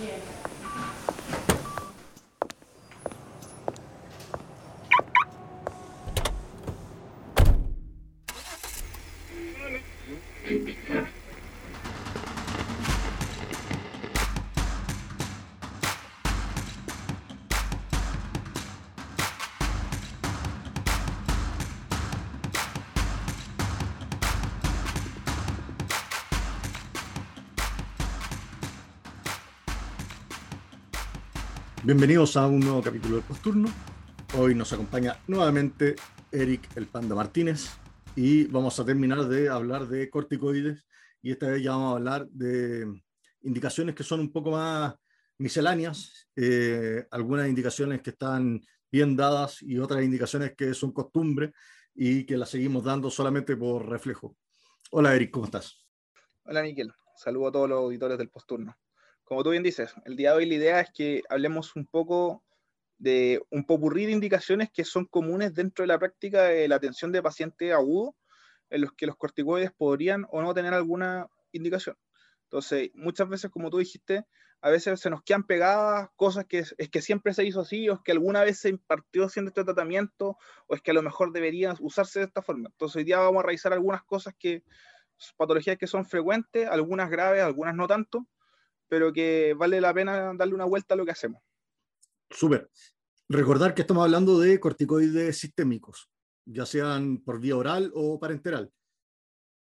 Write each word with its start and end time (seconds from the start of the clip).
Bien. 0.00 0.39
Bienvenidos 31.90 32.36
a 32.36 32.46
un 32.46 32.60
nuevo 32.60 32.80
capítulo 32.80 33.16
del 33.16 33.24
Posturno. 33.24 33.68
Hoy 34.38 34.54
nos 34.54 34.72
acompaña 34.72 35.18
nuevamente 35.26 35.96
Eric 36.30 36.68
el 36.76 36.86
Panda 36.86 37.16
Martínez 37.16 37.68
y 38.14 38.44
vamos 38.44 38.78
a 38.78 38.84
terminar 38.84 39.24
de 39.24 39.48
hablar 39.48 39.88
de 39.88 40.08
corticoides 40.08 40.86
y 41.20 41.32
esta 41.32 41.48
vez 41.48 41.64
ya 41.64 41.72
vamos 41.72 41.88
a 41.88 41.96
hablar 41.96 42.28
de 42.28 42.86
indicaciones 43.42 43.96
que 43.96 44.04
son 44.04 44.20
un 44.20 44.30
poco 44.30 44.52
más 44.52 44.94
misceláneas, 45.38 46.28
eh, 46.36 47.08
algunas 47.10 47.48
indicaciones 47.48 48.02
que 48.02 48.10
están 48.10 48.60
bien 48.88 49.16
dadas 49.16 49.60
y 49.60 49.76
otras 49.80 50.04
indicaciones 50.04 50.54
que 50.56 50.72
son 50.74 50.92
costumbre 50.92 51.54
y 51.92 52.24
que 52.24 52.36
las 52.36 52.50
seguimos 52.50 52.84
dando 52.84 53.10
solamente 53.10 53.56
por 53.56 53.88
reflejo. 53.88 54.36
Hola 54.92 55.16
Eric, 55.16 55.32
¿cómo 55.32 55.46
estás? 55.46 55.84
Hola 56.44 56.62
Miquel, 56.62 56.92
saludo 57.16 57.48
a 57.48 57.52
todos 57.52 57.68
los 57.68 57.78
auditores 57.78 58.16
del 58.16 58.30
Posturno 58.30 58.76
como 59.30 59.44
tú 59.44 59.50
bien 59.50 59.62
dices, 59.62 59.94
el 60.06 60.16
día 60.16 60.32
de 60.32 60.38
hoy 60.38 60.46
la 60.46 60.54
idea 60.54 60.80
es 60.80 60.90
que 60.90 61.22
hablemos 61.28 61.76
un 61.76 61.86
poco 61.86 62.42
de 62.98 63.40
un 63.50 63.64
popurrí 63.64 64.04
de 64.04 64.10
indicaciones 64.10 64.70
que 64.72 64.84
son 64.84 65.04
comunes 65.04 65.54
dentro 65.54 65.84
de 65.84 65.86
la 65.86 66.00
práctica 66.00 66.42
de 66.42 66.66
la 66.66 66.74
atención 66.74 67.12
de 67.12 67.22
pacientes 67.22 67.72
agudos, 67.72 68.16
en 68.70 68.80
los 68.80 68.92
que 68.92 69.06
los 69.06 69.14
corticoides 69.14 69.70
podrían 69.70 70.26
o 70.32 70.42
no 70.42 70.52
tener 70.52 70.74
alguna 70.74 71.28
indicación. 71.52 71.96
Entonces, 72.42 72.90
muchas 72.94 73.28
veces, 73.28 73.52
como 73.52 73.70
tú 73.70 73.78
dijiste, 73.78 74.26
a 74.62 74.68
veces 74.68 74.98
se 74.98 75.10
nos 75.10 75.22
quedan 75.22 75.44
pegadas 75.44 76.08
cosas 76.16 76.44
que 76.46 76.58
es, 76.58 76.74
que 76.90 77.00
siempre 77.00 77.32
se 77.32 77.44
hizo 77.44 77.60
así, 77.60 77.88
o 77.88 77.94
es 77.94 78.00
que 78.00 78.10
alguna 78.10 78.42
vez 78.42 78.58
se 78.58 78.68
impartió 78.68 79.26
haciendo 79.26 79.50
este 79.50 79.62
tratamiento, 79.62 80.38
o 80.66 80.74
es 80.74 80.82
que 80.82 80.90
a 80.90 80.94
lo 80.94 81.02
mejor 81.02 81.30
debería 81.32 81.72
usarse 81.78 82.18
de 82.18 82.24
esta 82.24 82.42
forma. 82.42 82.68
Entonces, 82.70 82.96
hoy 82.96 83.04
día 83.04 83.20
vamos 83.20 83.44
a 83.44 83.46
revisar 83.46 83.72
algunas 83.72 84.02
cosas 84.02 84.34
que, 84.36 84.64
patologías 85.36 85.78
que 85.78 85.86
son 85.86 86.04
frecuentes, 86.04 86.68
algunas 86.68 87.08
graves, 87.08 87.44
algunas 87.44 87.76
no 87.76 87.86
tanto, 87.86 88.26
pero 88.90 89.12
que 89.12 89.54
vale 89.56 89.80
la 89.80 89.94
pena 89.94 90.34
darle 90.34 90.54
una 90.54 90.64
vuelta 90.64 90.94
a 90.94 90.96
lo 90.96 91.04
que 91.06 91.12
hacemos. 91.12 91.40
Súper. 92.28 92.68
Recordar 93.28 93.72
que 93.72 93.82
estamos 93.82 94.04
hablando 94.04 94.40
de 94.40 94.58
corticoides 94.58 95.38
sistémicos, 95.38 96.10
ya 96.44 96.66
sean 96.66 97.18
por 97.18 97.40
vía 97.40 97.56
oral 97.56 97.92
o 97.94 98.18
parenteral, 98.18 98.72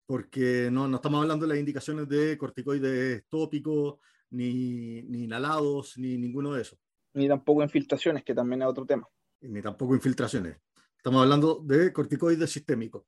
porque 0.06 0.68
no, 0.70 0.86
no 0.86 0.96
estamos 0.96 1.20
hablando 1.20 1.44
de 1.44 1.48
las 1.48 1.58
indicaciones 1.58 2.08
de 2.08 2.38
corticoides 2.38 3.24
tópicos, 3.28 3.98
ni, 4.30 5.02
ni 5.02 5.24
inhalados, 5.24 5.98
ni 5.98 6.16
ninguno 6.16 6.52
de 6.52 6.62
esos. 6.62 6.78
Ni 7.14 7.26
tampoco 7.26 7.64
infiltraciones, 7.64 8.22
que 8.22 8.34
también 8.34 8.62
es 8.62 8.68
otro 8.68 8.86
tema. 8.86 9.08
Ni 9.40 9.60
tampoco 9.60 9.96
infiltraciones. 9.96 10.58
Estamos 10.96 11.22
hablando 11.22 11.60
de 11.64 11.92
corticoides 11.92 12.50
sistémicos. 12.50 13.02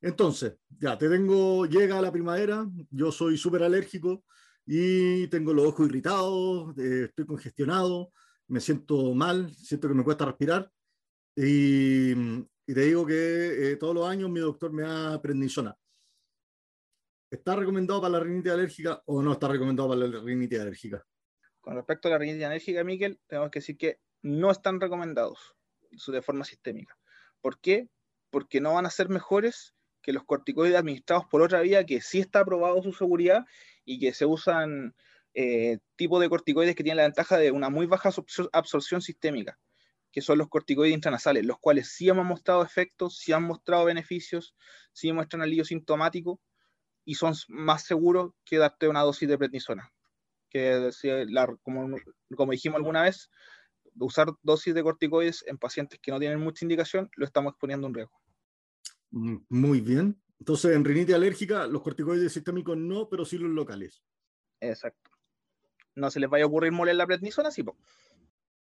Entonces, 0.00 0.56
ya 0.78 0.96
te 0.96 1.08
tengo, 1.08 1.66
llega 1.66 2.00
la 2.00 2.12
primavera, 2.12 2.68
yo 2.90 3.10
soy 3.10 3.36
súper 3.36 3.64
alérgico, 3.64 4.24
y 4.70 5.26
tengo 5.28 5.54
los 5.54 5.66
ojos 5.66 5.88
irritados, 5.88 6.76
eh, 6.76 7.04
estoy 7.04 7.24
congestionado, 7.24 8.12
me 8.48 8.60
siento 8.60 9.14
mal, 9.14 9.50
siento 9.54 9.88
que 9.88 9.94
me 9.94 10.04
cuesta 10.04 10.26
respirar 10.26 10.70
y, 11.34 12.12
y 12.12 12.74
te 12.74 12.80
digo 12.82 13.06
que 13.06 13.72
eh, 13.72 13.76
todos 13.76 13.94
los 13.94 14.06
años 14.06 14.28
mi 14.28 14.40
doctor 14.40 14.70
me 14.70 14.82
da 14.82 15.22
prednisona. 15.22 15.74
¿Está 17.30 17.56
recomendado 17.56 18.02
para 18.02 18.12
la 18.12 18.20
rinitis 18.20 18.52
alérgica 18.52 19.02
o 19.06 19.22
no 19.22 19.32
está 19.32 19.48
recomendado 19.48 19.88
para 19.88 20.06
la 20.06 20.20
rinitis 20.20 20.60
alérgica? 20.60 21.02
Con 21.62 21.74
respecto 21.74 22.08
a 22.08 22.10
la 22.10 22.18
rinitis 22.18 22.44
alérgica, 22.44 22.84
Miguel, 22.84 23.18
tenemos 23.26 23.50
que 23.50 23.60
decir 23.60 23.78
que 23.78 24.00
no 24.20 24.50
están 24.50 24.80
recomendados 24.80 25.56
de 26.08 26.20
forma 26.20 26.44
sistémica. 26.44 26.94
¿Por 27.40 27.58
qué? 27.58 27.88
Porque 28.28 28.60
no 28.60 28.74
van 28.74 28.84
a 28.84 28.90
ser 28.90 29.08
mejores 29.08 29.74
que 30.02 30.12
los 30.12 30.24
corticoides 30.24 30.76
administrados 30.76 31.24
por 31.30 31.40
otra 31.40 31.62
vía 31.62 31.86
que 31.86 32.02
sí 32.02 32.20
está 32.20 32.40
aprobado 32.40 32.82
su 32.82 32.92
seguridad 32.92 33.46
y 33.88 33.98
que 33.98 34.12
se 34.12 34.26
usan 34.26 34.94
eh, 35.32 35.78
tipos 35.96 36.20
de 36.20 36.28
corticoides 36.28 36.76
que 36.76 36.82
tienen 36.82 36.98
la 36.98 37.04
ventaja 37.04 37.38
de 37.38 37.50
una 37.50 37.70
muy 37.70 37.86
baja 37.86 38.10
absorción 38.52 39.00
sistémica, 39.00 39.58
que 40.12 40.20
son 40.20 40.36
los 40.36 40.48
corticoides 40.48 40.92
intranasales, 40.92 41.46
los 41.46 41.58
cuales 41.58 41.88
sí 41.88 42.06
hemos 42.06 42.26
mostrado 42.26 42.62
efectos, 42.62 43.16
sí 43.16 43.32
han 43.32 43.44
mostrado 43.44 43.86
beneficios, 43.86 44.54
sí 44.92 45.10
muestran 45.10 45.40
alivio 45.40 45.64
sintomático 45.64 46.38
y 47.06 47.14
son 47.14 47.32
más 47.48 47.84
seguros 47.84 48.32
que 48.44 48.58
darte 48.58 48.88
una 48.88 49.00
dosis 49.00 49.26
de 49.26 49.38
prednisona. 49.38 49.90
Que 50.50 50.90
como, 51.62 51.96
como 52.36 52.52
dijimos 52.52 52.76
alguna 52.76 53.04
vez, 53.04 53.30
usar 53.98 54.28
dosis 54.42 54.74
de 54.74 54.82
corticoides 54.82 55.44
en 55.46 55.56
pacientes 55.56 55.98
que 56.02 56.10
no 56.10 56.18
tienen 56.18 56.40
mucha 56.40 56.66
indicación 56.66 57.10
lo 57.16 57.24
estamos 57.24 57.52
exponiendo 57.52 57.86
a 57.86 57.88
un 57.88 57.94
riesgo. 57.94 58.20
Mm, 59.12 59.36
muy 59.48 59.80
bien. 59.80 60.20
Entonces, 60.38 60.74
en 60.74 60.84
rinitis 60.84 61.14
alérgica, 61.14 61.66
los 61.66 61.82
corticoides 61.82 62.32
sistémicos 62.32 62.76
no, 62.76 63.08
pero 63.08 63.24
sí 63.24 63.38
los 63.38 63.50
locales. 63.50 64.02
Exacto. 64.60 65.10
No 65.94 66.10
se 66.10 66.20
les 66.20 66.30
vaya 66.30 66.44
a 66.44 66.46
ocurrir 66.46 66.72
moler 66.72 66.96
la 66.96 67.06
prednisona, 67.06 67.50
sí, 67.50 67.62
po. 67.62 67.76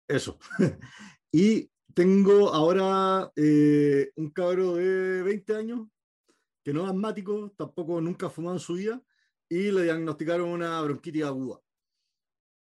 Eso. 0.06 0.38
y 1.32 1.70
tengo 1.94 2.54
ahora 2.54 3.32
eh, 3.34 4.12
un 4.16 4.30
cabro 4.30 4.76
de 4.76 5.22
20 5.22 5.56
años 5.56 5.88
que 6.62 6.72
no 6.72 6.84
es 6.84 6.90
asmático, 6.90 7.52
tampoco 7.56 8.00
nunca 8.00 8.26
ha 8.26 8.30
fumado 8.30 8.56
en 8.56 8.60
su 8.60 8.74
vida, 8.74 9.02
y 9.48 9.70
le 9.70 9.84
diagnosticaron 9.84 10.50
una 10.50 10.80
bronquitis 10.82 11.24
aguda. 11.24 11.60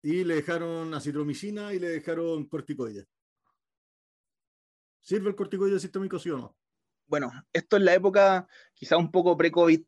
Y 0.03 0.25
le 0.25 0.37
dejaron 0.37 0.95
acitromicina 0.95 1.75
y 1.75 1.79
le 1.79 1.91
dejaron 1.91 2.47
corticoides. 2.47 3.07
¿Sirve 5.01 5.29
el 5.29 5.37
corticoide 5.37 5.79
sistémico, 5.79 6.19
sí 6.19 6.31
o 6.31 6.39
no? 6.39 6.57
Bueno, 7.13 7.31
esto 7.53 7.77
es 7.77 7.83
la 7.83 7.93
época 7.93 8.49
quizá 8.73 8.97
un 8.97 9.11
poco 9.11 9.37
pre-COVID. 9.37 9.83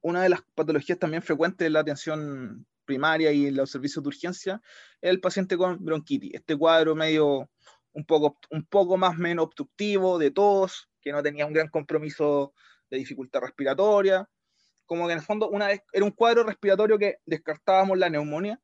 Una 0.00 0.24
de 0.24 0.28
las 0.28 0.42
patologías 0.56 0.98
también 0.98 1.22
frecuentes 1.22 1.64
de 1.64 1.70
la 1.70 1.78
atención 1.78 2.66
primaria 2.84 3.30
y 3.30 3.46
en 3.46 3.54
los 3.54 3.70
servicios 3.70 4.02
de 4.02 4.08
urgencia 4.08 4.60
es 5.00 5.10
el 5.10 5.20
paciente 5.20 5.56
con 5.56 5.84
bronquitis. 5.84 6.34
Este 6.34 6.56
cuadro 6.56 6.96
medio 6.96 7.48
un 7.92 8.04
poco, 8.04 8.40
un 8.50 8.64
poco 8.64 8.96
más 8.96 9.16
menos 9.16 9.44
obstructivo, 9.44 10.18
de 10.18 10.32
tos, 10.32 10.90
que 11.00 11.12
no 11.12 11.22
tenía 11.22 11.46
un 11.46 11.52
gran 11.52 11.68
compromiso 11.68 12.52
de 12.90 12.98
dificultad 12.98 13.42
respiratoria. 13.42 14.28
Como 14.86 15.06
que 15.06 15.12
en 15.12 15.20
el 15.20 15.24
fondo 15.24 15.48
una 15.48 15.68
vez, 15.68 15.82
era 15.92 16.04
un 16.04 16.10
cuadro 16.10 16.42
respiratorio 16.42 16.98
que 16.98 17.18
descartábamos 17.26 17.96
la 17.96 18.10
neumonía, 18.10 18.60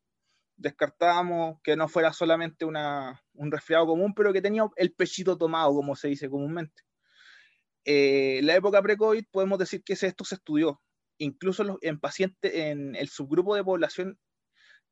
descartábamos 0.56 1.60
que 1.62 1.76
no 1.76 1.86
fuera 1.86 2.12
solamente 2.12 2.64
una, 2.64 3.22
un 3.34 3.52
resfriado 3.52 3.86
común, 3.86 4.12
pero 4.12 4.32
que 4.32 4.42
tenía 4.42 4.68
el 4.74 4.92
pechito 4.92 5.38
tomado, 5.38 5.72
como 5.72 5.94
se 5.94 6.08
dice 6.08 6.28
comúnmente. 6.28 6.82
Eh, 7.84 8.40
la 8.42 8.54
época 8.54 8.82
pre-COVID 8.82 9.24
podemos 9.30 9.58
decir 9.58 9.82
que 9.82 9.94
esto 9.94 10.24
se 10.24 10.36
estudió, 10.36 10.80
incluso 11.18 11.78
en 11.80 11.98
pacientes, 11.98 12.54
en 12.54 12.94
el 12.94 13.08
subgrupo 13.08 13.56
de 13.56 13.64
población, 13.64 14.18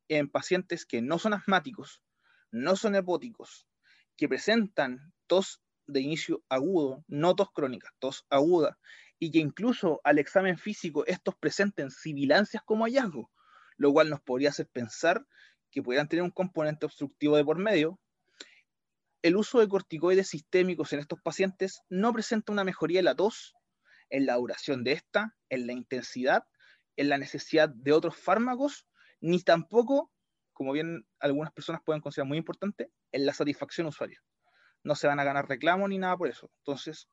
en 0.09 0.29
pacientes 0.29 0.87
que 0.87 1.01
no 1.01 1.19
son 1.19 1.35
asmáticos, 1.35 2.03
no 2.51 2.75
son 2.75 2.97
hepóticos, 2.97 3.67
que 4.17 4.29
presentan 4.29 5.13
tos 5.29 5.63
de 5.87 6.01
inicio 6.01 6.43
agudo, 6.49 7.05
no 7.07 7.35
tos 7.37 7.51
crónica, 7.53 7.93
tos 8.01 8.27
aguda, 8.29 8.79
y 9.19 9.31
que 9.31 9.39
incluso 9.39 10.01
al 10.03 10.19
examen 10.19 10.59
físico 10.59 11.05
estos 11.07 11.37
presenten 11.37 11.91
sibilancias 11.91 12.63
como 12.65 12.85
hallazgo, 12.85 13.31
lo 13.77 13.93
cual 13.93 14.11
nos 14.11 14.21
podría 14.21 14.49
hacer 14.49 14.69
pensar 14.69 15.25
que 15.71 15.83
pudieran 15.83 16.09
tener 16.09 16.25
un 16.25 16.31
componente 16.31 16.87
obstructivo 16.87 17.37
de 17.37 17.45
por 17.45 17.59
medio, 17.59 18.01
el 19.23 19.37
uso 19.37 19.61
de 19.61 19.69
corticoides 19.69 20.29
sistémicos 20.29 20.93
en 20.93 21.01
estos 21.01 21.21
pacientes 21.21 21.83
no 21.89 22.13
presenta 22.13 22.53
una 22.53 22.65
mejoría 22.65 23.01
en 23.01 23.05
la 23.05 23.15
tos, 23.15 23.55
en 24.09 24.27
la 24.27 24.37
duración 24.37 24.83
de 24.83 24.93
esta, 24.93 25.37
en 25.49 25.67
la 25.67 25.73
intensidad, 25.73 26.45
en 26.97 27.09
la 27.09 27.19
necesidad 27.19 27.69
de 27.69 27.93
otros 27.93 28.17
fármacos, 28.17 28.87
ni 29.21 29.43
tampoco, 29.43 30.11
como 30.53 30.73
bien 30.73 31.07
algunas 31.19 31.53
personas 31.53 31.83
pueden 31.85 32.01
considerar 32.01 32.29
muy 32.29 32.39
importante, 32.39 32.91
en 33.13 33.27
la 33.27 33.35
satisfacción 33.35 33.87
usuaria. 33.87 34.21
No 34.83 34.95
se 34.95 35.07
van 35.07 35.21
a 35.21 35.25
ganar 35.25 35.49
reclamos 35.49 35.89
ni 35.89 35.99
nada 35.99 36.17
por 36.17 36.29
eso. 36.29 36.51
Entonces, 36.59 37.09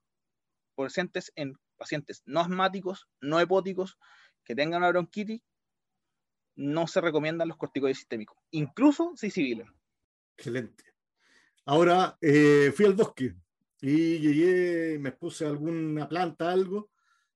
presentes 0.75 1.31
en 1.35 1.53
pacientes 1.75 2.23
no 2.25 2.39
asmáticos, 2.39 3.07
no 3.19 3.39
hepóticos, 3.39 3.97
que 4.43 4.55
tengan 4.55 4.81
una 4.81 4.89
bronquitis, 4.89 5.41
no 6.55 6.87
se 6.87 7.01
recomiendan 7.01 7.49
los 7.49 7.57
corticoides 7.57 7.97
sistémicos, 7.97 8.37
incluso 8.51 9.11
si 9.15 9.29
civiles. 9.29 9.67
Excelente. 10.37 10.83
Ahora 11.69 12.17
eh, 12.21 12.71
fui 12.73 12.85
al 12.85 12.93
bosque 12.93 13.35
y 13.81 14.19
llegué, 14.19 14.97
me 14.99 15.11
puse 15.11 15.45
alguna 15.45 16.07
planta, 16.07 16.49
algo, 16.49 16.91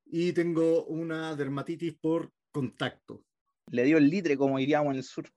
y 0.06 0.32
tengo 0.32 0.86
una 0.86 1.36
dermatitis 1.36 1.96
por 1.96 2.32
contacto. 2.50 3.26
Le 3.68 3.84
dio 3.84 3.98
el 3.98 4.10
litre, 4.10 4.38
como 4.38 4.58
diríamos 4.58 4.92
en 4.92 4.98
el 4.98 5.04
sur. 5.04 5.30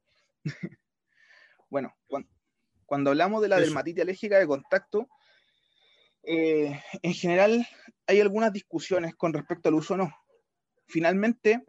Bueno, 1.71 1.93
cuando, 2.87 3.11
hablamos 3.11 3.43
de 3.43 3.49
la 3.49 3.59
dermatitis 3.59 4.03
alérgica 4.03 4.39
de 4.39 4.47
contacto, 4.47 5.09
eh, 6.23 6.81
en 7.03 7.15
general 7.15 7.67
hay 8.07 8.21
algunas 8.21 8.53
discusiones 8.53 9.17
con 9.17 9.33
respecto 9.33 9.71
al 9.71 9.75
uso 9.75 9.95
o 9.95 9.97
no. 9.97 10.15
Finalmente, 10.87 11.65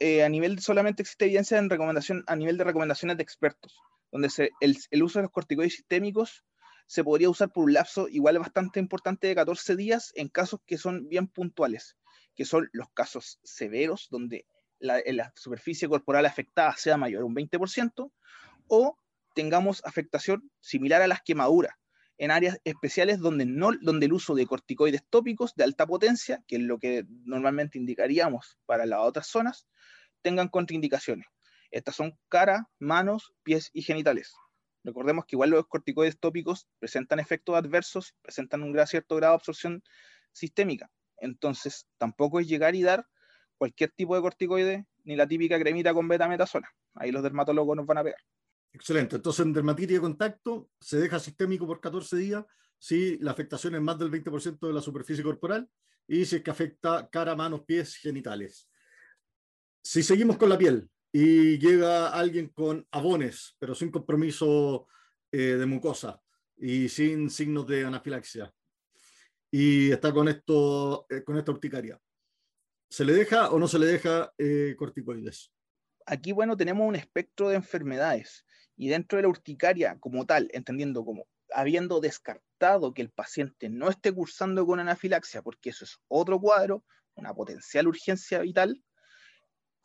eh, 0.00 0.22
a 0.22 0.28
nivel 0.28 0.58
solamente 0.58 1.00
existe 1.00 1.24
evidencia 1.24 1.56
en 1.56 1.70
recomendación, 1.70 2.24
a 2.26 2.36
nivel 2.36 2.58
de 2.58 2.64
recomendaciones 2.64 3.16
de 3.16 3.22
expertos, 3.22 3.80
donde 4.12 4.28
el, 4.60 5.02
uso 5.02 5.18
de 5.18 5.22
los 5.22 5.32
corticoides 5.32 5.76
sistémicos 5.76 6.44
se 6.88 7.04
podría 7.04 7.28
usar 7.28 7.52
por 7.52 7.64
un 7.64 7.74
lapso 7.74 8.08
igual 8.08 8.38
bastante 8.38 8.80
importante 8.80 9.28
de 9.28 9.34
14 9.34 9.76
días 9.76 10.10
en 10.16 10.28
casos 10.28 10.60
que 10.66 10.78
son 10.78 11.06
bien 11.08 11.28
puntuales, 11.28 11.96
que 12.34 12.46
son 12.46 12.70
los 12.72 12.88
casos 12.94 13.38
severos, 13.44 14.08
donde 14.10 14.46
la, 14.80 15.32
superficie 15.36 15.86
corporal 15.86 16.24
afectada 16.24 16.74
sea 16.76 16.96
mayor 16.96 17.24
un 17.24 17.34
20%, 17.34 18.10
o 18.68 18.98
tengamos 19.34 19.84
afectación 19.84 20.50
similar 20.60 21.02
a 21.02 21.08
las 21.08 21.20
quemaduras, 21.20 21.74
en 22.16 22.30
áreas 22.30 22.58
especiales 22.64 23.18
donde, 23.18 23.44
no, 23.44 23.72
donde 23.82 24.06
el 24.06 24.14
uso 24.14 24.34
de 24.34 24.46
corticoides 24.46 25.04
tópicos 25.10 25.54
de 25.56 25.64
alta 25.64 25.86
potencia, 25.86 26.42
que 26.48 26.56
es 26.56 26.62
lo 26.62 26.78
que 26.78 27.04
normalmente 27.24 27.76
indicaríamos 27.76 28.58
para 28.64 28.86
las 28.86 29.00
otras 29.00 29.26
zonas, 29.26 29.66
tengan 30.22 30.48
contraindicaciones. 30.48 31.26
Estas 31.70 31.96
son 31.96 32.18
cara, 32.30 32.70
manos, 32.78 33.34
pies 33.42 33.70
y 33.74 33.82
genitales. 33.82 34.34
Recordemos 34.84 35.24
que 35.26 35.36
igual 35.36 35.50
los 35.50 35.66
corticoides 35.66 36.18
tópicos 36.18 36.68
presentan 36.78 37.18
efectos 37.18 37.56
adversos, 37.56 38.14
presentan 38.22 38.62
un 38.62 38.74
cierto 38.86 39.16
grado 39.16 39.32
de 39.32 39.36
absorción 39.36 39.82
sistémica. 40.32 40.90
Entonces, 41.18 41.86
tampoco 41.98 42.40
es 42.40 42.48
llegar 42.48 42.74
y 42.74 42.82
dar 42.82 43.06
cualquier 43.56 43.90
tipo 43.90 44.14
de 44.14 44.22
corticoide, 44.22 44.86
ni 45.04 45.16
la 45.16 45.26
típica 45.26 45.58
cremita 45.58 45.92
con 45.92 46.06
betametasona. 46.06 46.68
Ahí 46.94 47.10
los 47.10 47.22
dermatólogos 47.22 47.76
nos 47.76 47.86
van 47.86 47.98
a 47.98 48.04
pegar. 48.04 48.20
Excelente. 48.72 49.16
Entonces, 49.16 49.44
en 49.44 49.52
dermatitis 49.52 49.96
de 49.96 50.00
contacto 50.00 50.70
se 50.80 50.98
deja 50.98 51.18
sistémico 51.18 51.66
por 51.66 51.80
14 51.80 52.16
días 52.16 52.44
si 52.78 53.18
la 53.18 53.32
afectación 53.32 53.74
es 53.74 53.80
más 53.80 53.98
del 53.98 54.10
20% 54.10 54.66
de 54.66 54.72
la 54.72 54.80
superficie 54.80 55.24
corporal 55.24 55.68
y 56.06 56.24
si 56.24 56.36
es 56.36 56.42
que 56.42 56.50
afecta 56.50 57.08
cara, 57.10 57.34
manos, 57.34 57.62
pies, 57.62 57.96
genitales. 57.96 58.68
Si 59.82 60.02
seguimos 60.02 60.36
con 60.36 60.48
la 60.48 60.58
piel 60.58 60.88
y 61.12 61.58
llega 61.58 62.08
alguien 62.08 62.48
con 62.48 62.86
abones, 62.90 63.56
pero 63.58 63.74
sin 63.74 63.90
compromiso 63.90 64.86
eh, 65.32 65.56
de 65.56 65.66
mucosa 65.66 66.20
y 66.56 66.88
sin 66.88 67.30
signos 67.30 67.66
de 67.66 67.84
anafilaxia, 67.84 68.52
y 69.50 69.90
está 69.90 70.12
con, 70.12 70.28
esto, 70.28 71.06
eh, 71.08 71.22
con 71.24 71.38
esta 71.38 71.52
urticaria, 71.52 72.00
¿se 72.90 73.04
le 73.04 73.12
deja 73.12 73.50
o 73.50 73.58
no 73.58 73.68
se 73.68 73.78
le 73.78 73.86
deja 73.86 74.32
eh, 74.36 74.74
corticoides? 74.76 75.50
Aquí, 76.06 76.32
bueno, 76.32 76.56
tenemos 76.56 76.86
un 76.86 76.96
espectro 76.96 77.48
de 77.48 77.56
enfermedades 77.56 78.44
y 78.76 78.88
dentro 78.88 79.16
de 79.16 79.22
la 79.22 79.28
urticaria 79.28 79.98
como 79.98 80.26
tal, 80.26 80.48
entendiendo 80.52 81.04
como 81.04 81.26
habiendo 81.54 82.00
descartado 82.00 82.92
que 82.92 83.02
el 83.02 83.10
paciente 83.10 83.68
no 83.68 83.88
esté 83.88 84.12
cursando 84.12 84.66
con 84.66 84.80
anafilaxia, 84.80 85.42
porque 85.42 85.70
eso 85.70 85.84
es 85.84 85.98
otro 86.08 86.40
cuadro, 86.40 86.84
una 87.14 87.34
potencial 87.34 87.88
urgencia 87.88 88.40
vital, 88.40 88.82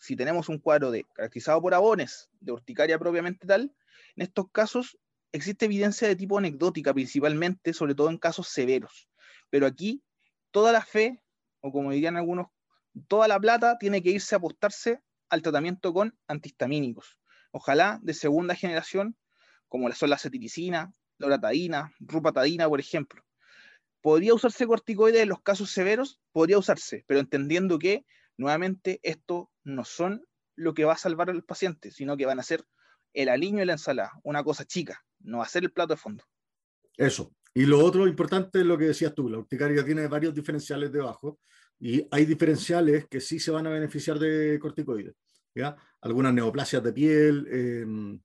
si 0.04 0.16
tenemos 0.16 0.50
un 0.50 0.60
cuadro 0.60 0.92
de, 0.92 1.06
caracterizado 1.14 1.62
por 1.62 1.74
abones 1.74 2.30
de 2.40 2.52
urticaria 2.52 3.00
propiamente 3.00 3.48
tal, 3.48 3.74
en 4.16 4.24
estos 4.24 4.52
casos 4.52 4.98
existe 5.32 5.66
evidencia 5.66 6.08
de 6.08 6.16
tipo 6.16 6.38
anecdótica 6.38 6.94
principalmente, 6.94 7.74
sobre 7.74 7.96
todo 7.96 8.10
en 8.10 8.18
casos 8.18 8.48
severos. 8.50 9.10
Pero 9.50 9.66
aquí 9.66 10.04
toda 10.52 10.72
la 10.72 10.84
fe, 10.84 11.24
o 11.62 11.72
como 11.72 11.92
dirían 11.92 12.18
algunos, 12.18 12.48
toda 13.08 13.28
la 13.28 13.40
plata 13.40 13.78
tiene 13.78 14.04
que 14.04 14.12
irse 14.12 14.36
a 14.36 14.38
apostarse 14.38 15.02
al 15.30 15.42
tratamiento 15.42 15.94
con 15.94 16.16
antihistamínicos 16.28 17.18
ojalá 17.54 18.00
de 18.02 18.14
segunda 18.14 18.56
generación, 18.56 19.16
como 19.70 19.90
son 19.94 20.10
la 20.10 20.18
cetiricina, 20.18 20.92
loratadina, 21.20 21.94
rupatadina, 22.00 22.68
por 22.68 22.80
ejemplo. 22.80 23.24
¿Podría 24.02 24.34
usarse 24.34 24.68
corticoides 24.68 25.22
en 25.22 25.30
los 25.30 25.42
casos 25.42 25.70
severos? 25.70 26.20
Podría 26.34 26.58
usarse, 26.58 27.06
pero 27.08 27.20
entendiendo 27.20 27.80
que, 27.80 28.06
nuevamente, 28.38 29.00
esto 29.04 29.52
no 29.64 29.86
son 29.86 30.26
lo 30.56 30.74
que 30.74 30.86
va 30.86 30.94
a 30.94 30.98
salvar 30.98 31.30
al 31.30 31.44
paciente, 31.44 31.92
sino 31.92 32.18
que 32.18 32.26
van 32.26 32.40
a 32.40 32.44
ser 32.44 32.64
el 33.14 33.30
aliño 33.30 33.62
y 33.62 33.66
la 33.66 33.74
ensalada, 33.74 34.12
una 34.24 34.44
cosa 34.44 34.66
chica, 34.66 35.04
no 35.20 35.40
va 35.40 35.46
a 35.46 35.50
ser 35.50 35.64
el 35.64 35.72
plato 35.72 35.94
de 35.94 35.98
fondo. 35.98 36.24
Eso. 36.98 37.36
Y 37.54 37.66
lo 37.66 37.84
otro 37.84 38.08
importante 38.08 38.60
es 38.60 38.66
lo 38.66 38.78
que 38.78 38.86
decías 38.86 39.14
tú, 39.14 39.30
la 39.30 39.38
urticaria 39.38 39.86
tiene 39.86 40.08
varios 40.08 40.34
diferenciales 40.34 40.92
debajo 40.92 41.40
y 41.80 42.08
hay 42.10 42.26
diferenciales 42.26 43.08
que 43.08 43.22
sí 43.22 43.40
se 43.40 43.52
van 43.52 43.68
a 43.68 43.70
beneficiar 43.70 44.18
de 44.18 44.58
corticoides 44.60 45.14
algunas 46.02 46.34
neoplasias 46.34 46.84
de 46.84 46.94
piel, 46.94 47.48
em, 47.50 48.20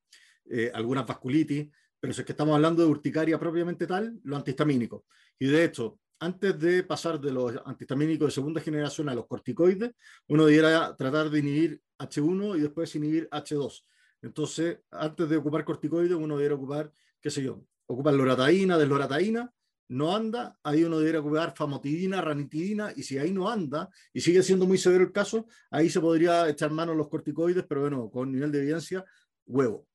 eh, 0.51 0.71
algunas 0.75 1.07
vasculitis, 1.07 1.69
pero 2.01 2.13
si 2.13 2.21
es 2.21 2.27
que 2.27 2.33
estamos 2.33 2.55
hablando 2.55 2.83
de 2.83 2.89
urticaria 2.89 3.39
propiamente 3.39 3.87
tal, 3.87 4.19
lo 4.25 4.37
antihistamínico. 4.37 5.07
Y 5.39 5.47
de 5.47 5.65
hecho, 5.65 6.01
antes 6.21 6.59
de 6.59 6.83
pasar 6.83 7.21
de 7.21 7.33
los 7.33 7.55
antihistamínicos 7.65 8.29
de 8.29 8.33
segunda 8.33 8.61
generación 8.61 9.09
a 9.09 9.15
los 9.15 9.27
corticoides, 9.27 9.93
uno 10.29 10.47
debiera 10.47 10.97
tratar 10.97 11.31
de 11.31 11.39
inhibir 11.39 11.83
H1 11.99 12.59
y 12.59 12.61
después 12.61 12.95
inhibir 12.97 13.29
H2. 13.31 13.85
Entonces, 14.23 14.79
antes 14.91 15.29
de 15.29 15.37
ocupar 15.37 15.65
corticoides, 15.65 16.13
uno 16.13 16.37
debiera 16.37 16.57
ocupar, 16.57 16.93
qué 17.21 17.31
sé 17.31 17.43
yo, 17.43 17.65
ocupar 17.87 18.15
loratadina, 18.15 18.77
deslorataína 18.77 19.53
no 19.89 20.15
anda, 20.15 20.59
ahí 20.63 20.85
uno 20.85 20.99
debería 20.99 21.21
ocupar 21.21 21.55
famotidina, 21.57 22.21
ranitidina, 22.21 22.93
y 22.95 23.03
si 23.03 23.19
ahí 23.19 23.33
no 23.33 23.49
anda, 23.49 23.89
y 24.13 24.21
sigue 24.21 24.43
siendo 24.43 24.67
muy 24.67 24.77
severo 24.77 25.05
el 25.05 25.13
caso, 25.13 25.47
ahí 25.71 25.89
se 25.89 26.01
podría 26.01 26.49
echar 26.49 26.71
mano 26.71 26.95
los 26.95 27.09
corticoides, 27.09 27.65
pero 27.67 27.83
bueno, 27.83 28.11
con 28.11 28.31
nivel 28.31 28.53
de 28.53 28.59
evidencia, 28.59 29.05
huevo. 29.47 29.87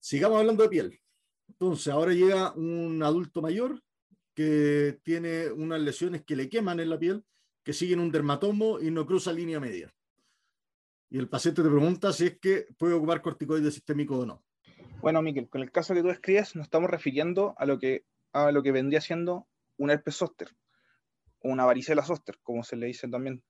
Sigamos 0.00 0.40
hablando 0.40 0.62
de 0.62 0.68
piel. 0.70 1.00
Entonces, 1.48 1.92
ahora 1.92 2.12
llega 2.12 2.52
un 2.54 3.02
adulto 3.02 3.42
mayor 3.42 3.80
que 4.34 4.98
tiene 5.02 5.50
unas 5.50 5.80
lesiones 5.80 6.22
que 6.22 6.36
le 6.36 6.48
queman 6.48 6.80
en 6.80 6.90
la 6.90 6.98
piel, 6.98 7.24
que 7.62 7.72
siguen 7.72 8.00
un 8.00 8.10
dermatomo 8.10 8.80
y 8.80 8.90
no 8.90 9.06
cruza 9.06 9.32
línea 9.32 9.60
media. 9.60 9.94
Y 11.10 11.18
el 11.18 11.28
paciente 11.28 11.62
te 11.62 11.68
pregunta 11.68 12.12
si 12.12 12.26
es 12.26 12.38
que 12.38 12.66
puede 12.78 12.94
ocupar 12.94 13.20
corticoides 13.20 13.74
sistémicos 13.74 14.22
o 14.22 14.26
no. 14.26 14.44
Bueno, 15.00 15.20
Miquel, 15.20 15.48
con 15.48 15.60
el 15.60 15.70
caso 15.70 15.94
que 15.94 16.02
tú 16.02 16.10
escribes, 16.10 16.56
nos 16.56 16.64
estamos 16.64 16.90
refiriendo 16.90 17.54
a 17.58 17.66
lo 17.66 17.78
que 17.78 18.06
a 18.32 18.50
lo 18.50 18.62
que 18.62 18.72
vendría 18.72 19.00
siendo 19.00 19.46
un 19.76 19.90
herpes 19.90 20.16
zóster, 20.16 20.48
o 21.40 21.50
una 21.50 21.64
varicela 21.64 22.02
zóster, 22.02 22.38
como 22.42 22.64
se 22.64 22.76
le 22.76 22.86
dice 22.86 23.08
también. 23.08 23.42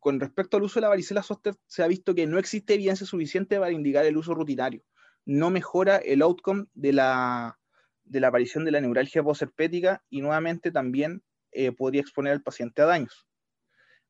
Con 0.00 0.20
respecto 0.20 0.56
al 0.56 0.64
uso 0.64 0.74
de 0.74 0.82
la 0.82 0.88
varicela 0.88 1.22
zóster, 1.22 1.54
se 1.66 1.82
ha 1.82 1.86
visto 1.86 2.14
que 2.14 2.26
no 2.26 2.38
existe 2.38 2.74
evidencia 2.74 3.06
suficiente 3.06 3.58
para 3.58 3.72
indicar 3.72 4.04
el 4.04 4.16
uso 4.16 4.34
rutinario. 4.34 4.82
No 5.24 5.50
mejora 5.50 5.96
el 5.96 6.22
outcome 6.22 6.66
de 6.74 6.92
la, 6.92 7.58
de 8.04 8.20
la 8.20 8.28
aparición 8.28 8.64
de 8.64 8.70
la 8.70 8.80
neuralgia 8.80 9.22
postherpética 9.22 10.02
y 10.10 10.20
nuevamente 10.20 10.70
también 10.70 11.22
eh, 11.52 11.72
podría 11.72 12.00
exponer 12.00 12.32
al 12.32 12.42
paciente 12.42 12.82
a 12.82 12.86
daños. 12.86 13.26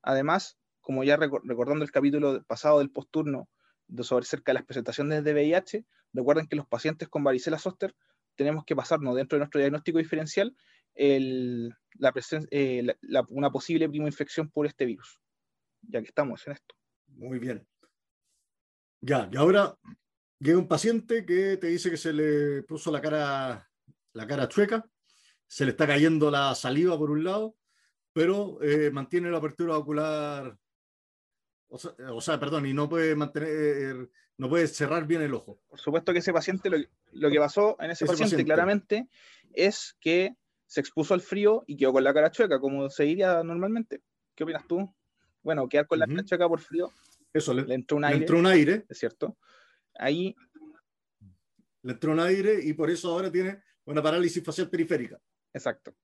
Además, 0.03 0.59
como 0.81 1.05
ya 1.05 1.17
recordando 1.17 1.85
el 1.85 1.91
capítulo 1.91 2.43
pasado 2.45 2.79
del 2.79 2.91
posturno 2.91 3.49
sobre 4.01 4.27
cerca 4.27 4.53
de 4.53 4.55
las 4.55 4.65
presentaciones 4.65 5.25
de 5.25 5.33
VIH, 5.33 5.85
recuerden 6.13 6.47
que 6.47 6.57
los 6.57 6.67
pacientes 6.67 7.09
con 7.09 7.25
varicela 7.25 7.59
zóster 7.59 7.95
tenemos 8.37 8.65
que 8.65 8.77
pasarnos 8.77 9.15
dentro 9.15 9.37
de 9.37 9.41
nuestro 9.41 9.61
diagnóstico 9.61 9.99
diferencial 9.99 10.55
la 10.97 12.13
eh, 12.51 12.97
una 13.29 13.51
posible 13.51 13.89
infección 13.93 14.51
por 14.51 14.67
este 14.67 14.85
virus, 14.85 15.21
ya 15.83 16.01
que 16.01 16.09
estamos 16.09 16.47
en 16.47 16.53
esto. 16.55 16.75
Muy 17.09 17.39
bien. 17.39 17.67
Ya, 19.01 19.29
y 19.31 19.37
ahora 19.37 19.77
llega 20.39 20.59
un 20.59 20.69
paciente 20.69 21.27
que 21.27 21.57
te 21.57 21.67
dice 21.69 21.91
que 21.91 21.97
se 21.97 22.13
le 22.13 22.63
puso 22.63 22.91
la 22.91 23.01
cara, 23.01 23.71
la 24.15 24.27
cara 24.27 24.49
chueca, 24.49 24.85
se 25.47 25.65
le 25.65 25.73
está 25.73 25.87
cayendo 25.87 26.31
la 26.31 26.55
saliva 26.55 26.99
por 26.99 27.11
un 27.11 27.23
lado, 27.23 27.57
pero 28.13 28.63
eh, 28.63 28.91
mantiene 28.91 29.31
la 29.31 29.39
apertura 29.39 29.77
ocular, 29.77 30.57
o 31.69 32.21
sea, 32.21 32.39
perdón, 32.41 32.67
y 32.67 32.73
no 32.73 32.89
puede 32.89 33.15
mantener 33.17 34.09
no 34.37 34.49
puedes 34.49 34.77
cerrar 34.77 35.07
bien 35.07 35.23
el 35.23 35.35
ojo. 35.35 35.61
Por 35.69 35.79
supuesto 35.79 36.13
que 36.13 36.19
ese 36.19 36.33
paciente, 36.33 36.69
lo, 37.13 37.31
que 37.31 37.39
pasó 37.39 37.77
en 37.81 37.91
ese, 37.91 38.07
paciente, 38.07 38.45
claramente 38.45 39.09
es 39.53 39.97
que 40.01 40.35
se 40.67 40.81
expuso 40.81 41.15
al 41.15 41.21
frío 41.21 41.63
y 41.67 41.77
quedó 41.77 41.93
con 41.93 42.05
la 42.05 42.13
cara 42.13 42.31
chueca, 42.31 42.59
como 42.59 42.91
se 42.91 43.05
diría 43.05 43.43
normalmente. 43.45 44.03
¿Qué 44.35 44.45
opinas 44.45 44.67
tú? 44.67 44.93
Bueno, 45.43 45.69
quedar 45.69 45.87
con 45.87 46.01
la 46.01 46.07
cara 46.07 46.25
chueca 46.25 46.49
por 46.49 46.61
frío. 46.61 46.91
Eso, 47.33 47.55
le, 47.55 47.73
entró 47.75 47.97
un 47.97 48.05
aire. 48.05 48.19
entró 48.19 48.39
un 48.39 48.47
aire. 48.47 48.87
Es 48.89 48.99
cierto. 48.99 49.37
Ahí. 49.95 50.35
Le 51.83 51.93
entró 51.93 52.13
un 52.13 52.21
aire 52.21 52.59
y 52.63 52.73
por 52.73 52.91
eso 52.91 53.11
ahora 53.11 53.31
tiene 53.31 53.63
una 53.87 54.03
parálisis 54.03 54.43
facial 54.43 54.69
periférica. 54.69 55.21
Exacto. 55.53 55.95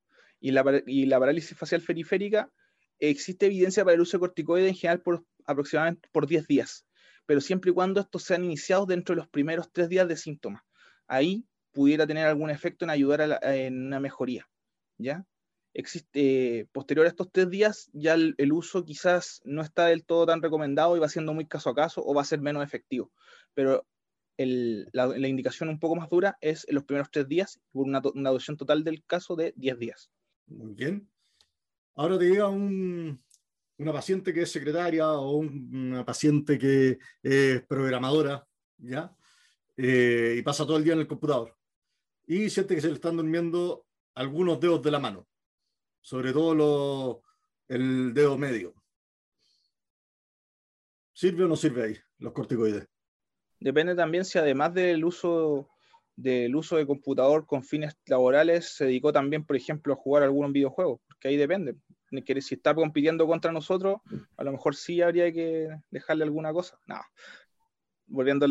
Y 0.40 0.52
la, 0.52 0.82
y 0.86 1.06
la 1.06 1.18
parálisis 1.18 1.56
facial 1.56 1.82
periférica, 1.82 2.50
existe 2.98 3.46
evidencia 3.46 3.84
para 3.84 3.94
el 3.94 4.00
uso 4.00 4.16
de 4.16 4.20
corticoides 4.20 4.68
en 4.68 4.74
general 4.74 5.02
por 5.02 5.24
aproximadamente 5.46 6.08
por 6.12 6.26
10 6.26 6.46
días 6.46 6.86
pero 7.30 7.40
siempre 7.40 7.70
y 7.70 7.74
cuando 7.74 8.00
estos 8.00 8.24
sean 8.24 8.44
iniciados 8.44 8.88
dentro 8.88 9.14
de 9.14 9.20
los 9.20 9.28
primeros 9.28 9.70
tres 9.70 9.88
días 9.88 10.08
de 10.08 10.16
síntomas. 10.16 10.64
Ahí 11.06 11.46
pudiera 11.70 12.04
tener 12.04 12.26
algún 12.26 12.50
efecto 12.50 12.84
en 12.84 12.90
ayudar 12.90 13.22
a 13.22 13.56
en 13.56 13.86
una 13.86 14.00
mejoría. 14.00 14.48
¿ya? 14.98 15.24
Existe, 15.72 16.68
posterior 16.72 17.06
a 17.06 17.08
estos 17.08 17.30
tres 17.30 17.48
días, 17.48 17.88
ya 17.92 18.14
el, 18.14 18.52
uso 18.52 18.84
quizás 18.84 19.40
no 19.44 19.62
está 19.62 19.86
del 19.86 20.04
todo 20.04 20.26
tan 20.26 20.42
recomendado 20.42 20.96
y 20.96 20.98
va 20.98 21.08
siendo 21.08 21.32
muy 21.32 21.46
caso 21.46 21.70
a 21.70 21.74
caso 21.76 22.02
o 22.04 22.14
va 22.14 22.22
a 22.22 22.24
ser 22.24 22.40
menos 22.40 22.64
efectivo. 22.64 23.12
Pero 23.54 23.86
la, 24.46 25.28
indicación 25.28 25.68
un 25.68 25.78
poco 25.78 25.96
más 25.96 26.08
dura 26.08 26.38
es 26.40 26.66
en 26.68 26.74
los 26.74 26.84
primeros 26.84 27.10
tres 27.10 27.28
días, 27.28 27.60
por 27.72 27.86
una, 27.86 28.00
una 28.14 28.30
duración 28.30 28.56
total 28.56 28.84
del 28.84 29.04
caso 29.04 29.36
de 29.36 29.52
10 29.56 29.78
días. 29.78 30.10
Muy 30.46 30.74
bien. 30.74 31.08
Ahora 31.94 32.18
te 32.18 32.28
llega 32.28 32.48
un, 32.48 33.22
una 33.80 33.92
paciente 33.92 34.34
que 34.34 34.42
es 34.42 34.52
secretaria 34.52 35.10
o 35.10 35.38
una 35.38 36.04
paciente 36.04 36.58
que 36.58 36.98
es 37.22 37.62
programadora, 37.62 38.46
¿ya? 38.78 39.16
Eh, 39.76 40.36
y 40.38 40.42
pasa 40.42 40.66
todo 40.66 40.76
el 40.76 40.84
día 40.84 40.92
en 40.92 41.00
el 41.00 41.06
computador. 41.06 41.56
Y 42.26 42.50
siente 42.50 42.74
que 42.74 42.80
se 42.82 42.88
le 42.88 42.94
están 42.94 43.16
durmiendo 43.16 43.86
algunos 44.14 44.60
dedos 44.60 44.82
de 44.82 44.90
la 44.90 44.98
mano, 44.98 45.26
sobre 46.02 46.32
todo 46.32 47.22
el 47.68 48.12
dedo 48.12 48.36
medio. 48.36 48.74
¿Sirve 51.14 51.44
o 51.44 51.48
no 51.48 51.56
sirve 51.56 51.82
ahí 51.84 51.96
los 52.18 52.32
corticoides? 52.32 52.86
Depende 53.60 53.94
también 53.94 54.24
si 54.24 54.38
además 54.38 54.74
del 54.74 55.04
uso 55.04 55.68
del 56.16 56.54
uso 56.54 56.76
de 56.76 56.86
computador 56.86 57.46
con 57.46 57.62
fines 57.62 57.96
laborales 58.06 58.74
se 58.74 58.84
dedicó 58.84 59.12
también, 59.12 59.44
por 59.44 59.56
ejemplo, 59.56 59.92
a 59.94 59.96
jugar 59.96 60.22
algún 60.22 60.52
videojuego, 60.52 61.00
porque 61.06 61.28
ahí 61.28 61.36
depende. 61.36 61.76
Si 62.40 62.54
está 62.54 62.74
compitiendo 62.74 63.26
contra 63.26 63.52
nosotros, 63.52 64.00
a 64.36 64.44
lo 64.44 64.52
mejor 64.52 64.74
sí 64.74 65.00
habría 65.00 65.32
que 65.32 65.68
dejarle 65.90 66.24
alguna 66.24 66.52
cosa. 66.52 66.78
No. 66.86 66.96
Volviendo, 68.06 68.46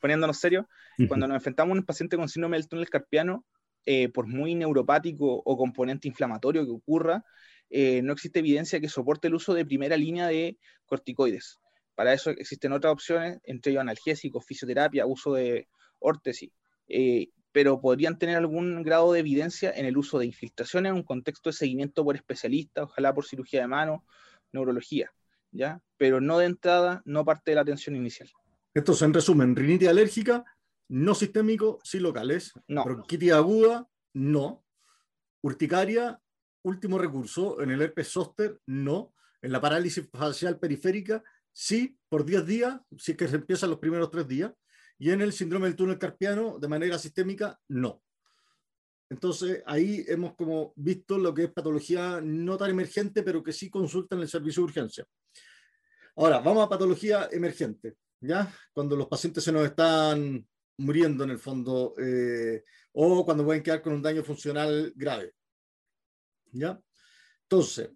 poniéndonos 0.00 0.38
serio, 0.38 0.68
cuando 1.08 1.26
nos 1.26 1.34
enfrentamos 1.34 1.76
a 1.76 1.80
un 1.80 1.84
paciente 1.84 2.16
con 2.16 2.28
síndrome 2.28 2.56
del 2.56 2.68
túnel 2.68 2.88
carpiano, 2.88 3.44
eh, 3.84 4.08
por 4.10 4.26
muy 4.26 4.54
neuropático 4.54 5.42
o 5.44 5.56
componente 5.56 6.06
inflamatorio 6.06 6.64
que 6.64 6.70
ocurra, 6.70 7.24
eh, 7.68 8.02
no 8.02 8.12
existe 8.12 8.38
evidencia 8.38 8.80
que 8.80 8.88
soporte 8.88 9.28
el 9.28 9.34
uso 9.34 9.54
de 9.54 9.66
primera 9.66 9.96
línea 9.96 10.28
de 10.28 10.58
corticoides. 10.86 11.58
Para 12.00 12.14
eso 12.14 12.30
existen 12.30 12.72
otras 12.72 12.94
opciones, 12.94 13.40
entre 13.44 13.72
ellos 13.72 13.82
analgésicos, 13.82 14.46
fisioterapia, 14.46 15.04
uso 15.04 15.34
de 15.34 15.68
órtesis, 15.98 16.50
eh, 16.88 17.28
pero 17.52 17.78
podrían 17.78 18.18
tener 18.18 18.38
algún 18.38 18.82
grado 18.82 19.12
de 19.12 19.20
evidencia 19.20 19.70
en 19.70 19.84
el 19.84 19.98
uso 19.98 20.18
de 20.18 20.24
infiltración 20.24 20.86
en 20.86 20.94
un 20.94 21.02
contexto 21.02 21.50
de 21.50 21.56
seguimiento 21.56 22.02
por 22.02 22.16
especialistas, 22.16 22.84
ojalá 22.84 23.12
por 23.12 23.26
cirugía 23.26 23.60
de 23.60 23.66
mano, 23.66 24.06
neurología, 24.50 25.12
¿ya? 25.50 25.82
Pero 25.98 26.22
no 26.22 26.38
de 26.38 26.46
entrada, 26.46 27.02
no 27.04 27.22
parte 27.26 27.50
de 27.50 27.56
la 27.56 27.60
atención 27.60 27.94
inicial. 27.96 28.30
Entonces, 28.72 29.02
en 29.02 29.12
resumen, 29.12 29.54
rinitis 29.54 29.88
alérgica, 29.88 30.42
no 30.88 31.14
sistémico, 31.14 31.80
sí 31.84 32.00
locales. 32.00 32.54
No. 32.66 32.82
Bronquitis 32.82 33.32
aguda, 33.32 33.86
no. 34.14 34.64
Urticaria, 35.42 36.18
último 36.62 36.96
recurso. 36.96 37.60
En 37.60 37.70
el 37.70 37.82
herpes 37.82 38.08
zóster, 38.08 38.58
no. 38.64 39.12
En 39.42 39.52
la 39.52 39.60
parálisis 39.60 40.08
facial 40.10 40.58
periférica, 40.58 41.22
Sí, 41.52 41.98
por 42.08 42.24
10 42.24 42.46
días, 42.46 42.80
si 42.96 43.12
es 43.12 43.18
que 43.18 43.28
se 43.28 43.36
empiezan 43.36 43.70
los 43.70 43.78
primeros 43.78 44.10
3 44.10 44.26
días, 44.26 44.52
y 44.98 45.10
en 45.10 45.22
el 45.22 45.32
síndrome 45.32 45.66
del 45.66 45.76
túnel 45.76 45.98
carpiano, 45.98 46.58
de 46.58 46.68
manera 46.68 46.98
sistémica, 46.98 47.58
no. 47.68 48.02
Entonces, 49.08 49.62
ahí 49.66 50.04
hemos 50.06 50.34
como 50.34 50.72
visto 50.76 51.18
lo 51.18 51.34
que 51.34 51.44
es 51.44 51.52
patología 51.52 52.20
no 52.22 52.56
tan 52.56 52.70
emergente, 52.70 53.22
pero 53.22 53.42
que 53.42 53.52
sí 53.52 53.68
consulta 53.68 54.14
en 54.14 54.22
el 54.22 54.28
servicio 54.28 54.60
de 54.60 54.64
urgencia. 54.66 55.06
Ahora, 56.16 56.38
vamos 56.40 56.64
a 56.64 56.68
patología 56.68 57.28
emergente, 57.32 57.96
¿ya? 58.20 58.54
Cuando 58.72 58.94
los 58.94 59.08
pacientes 59.08 59.42
se 59.42 59.50
nos 59.50 59.64
están 59.64 60.46
muriendo 60.76 61.24
en 61.24 61.30
el 61.30 61.38
fondo, 61.38 61.94
eh, 61.98 62.62
o 62.92 63.24
cuando 63.24 63.44
pueden 63.44 63.62
quedar 63.62 63.82
con 63.82 63.94
un 63.94 64.02
daño 64.02 64.22
funcional 64.22 64.92
grave, 64.94 65.32
¿ya? 66.52 66.80
Entonces, 67.42 67.90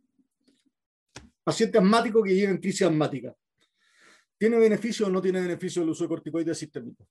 paciente 1.44 1.78
asmático 1.78 2.22
que 2.22 2.34
llega 2.34 2.50
en 2.50 2.58
crisis 2.58 2.82
asmática. 2.82 3.34
¿Tiene 4.38 4.58
beneficio 4.58 5.06
o 5.06 5.10
no 5.10 5.20
tiene 5.20 5.40
beneficio 5.40 5.82
el 5.82 5.88
uso 5.88 6.04
de 6.04 6.08
corticoides 6.08 6.58
sistémicos? 6.58 7.06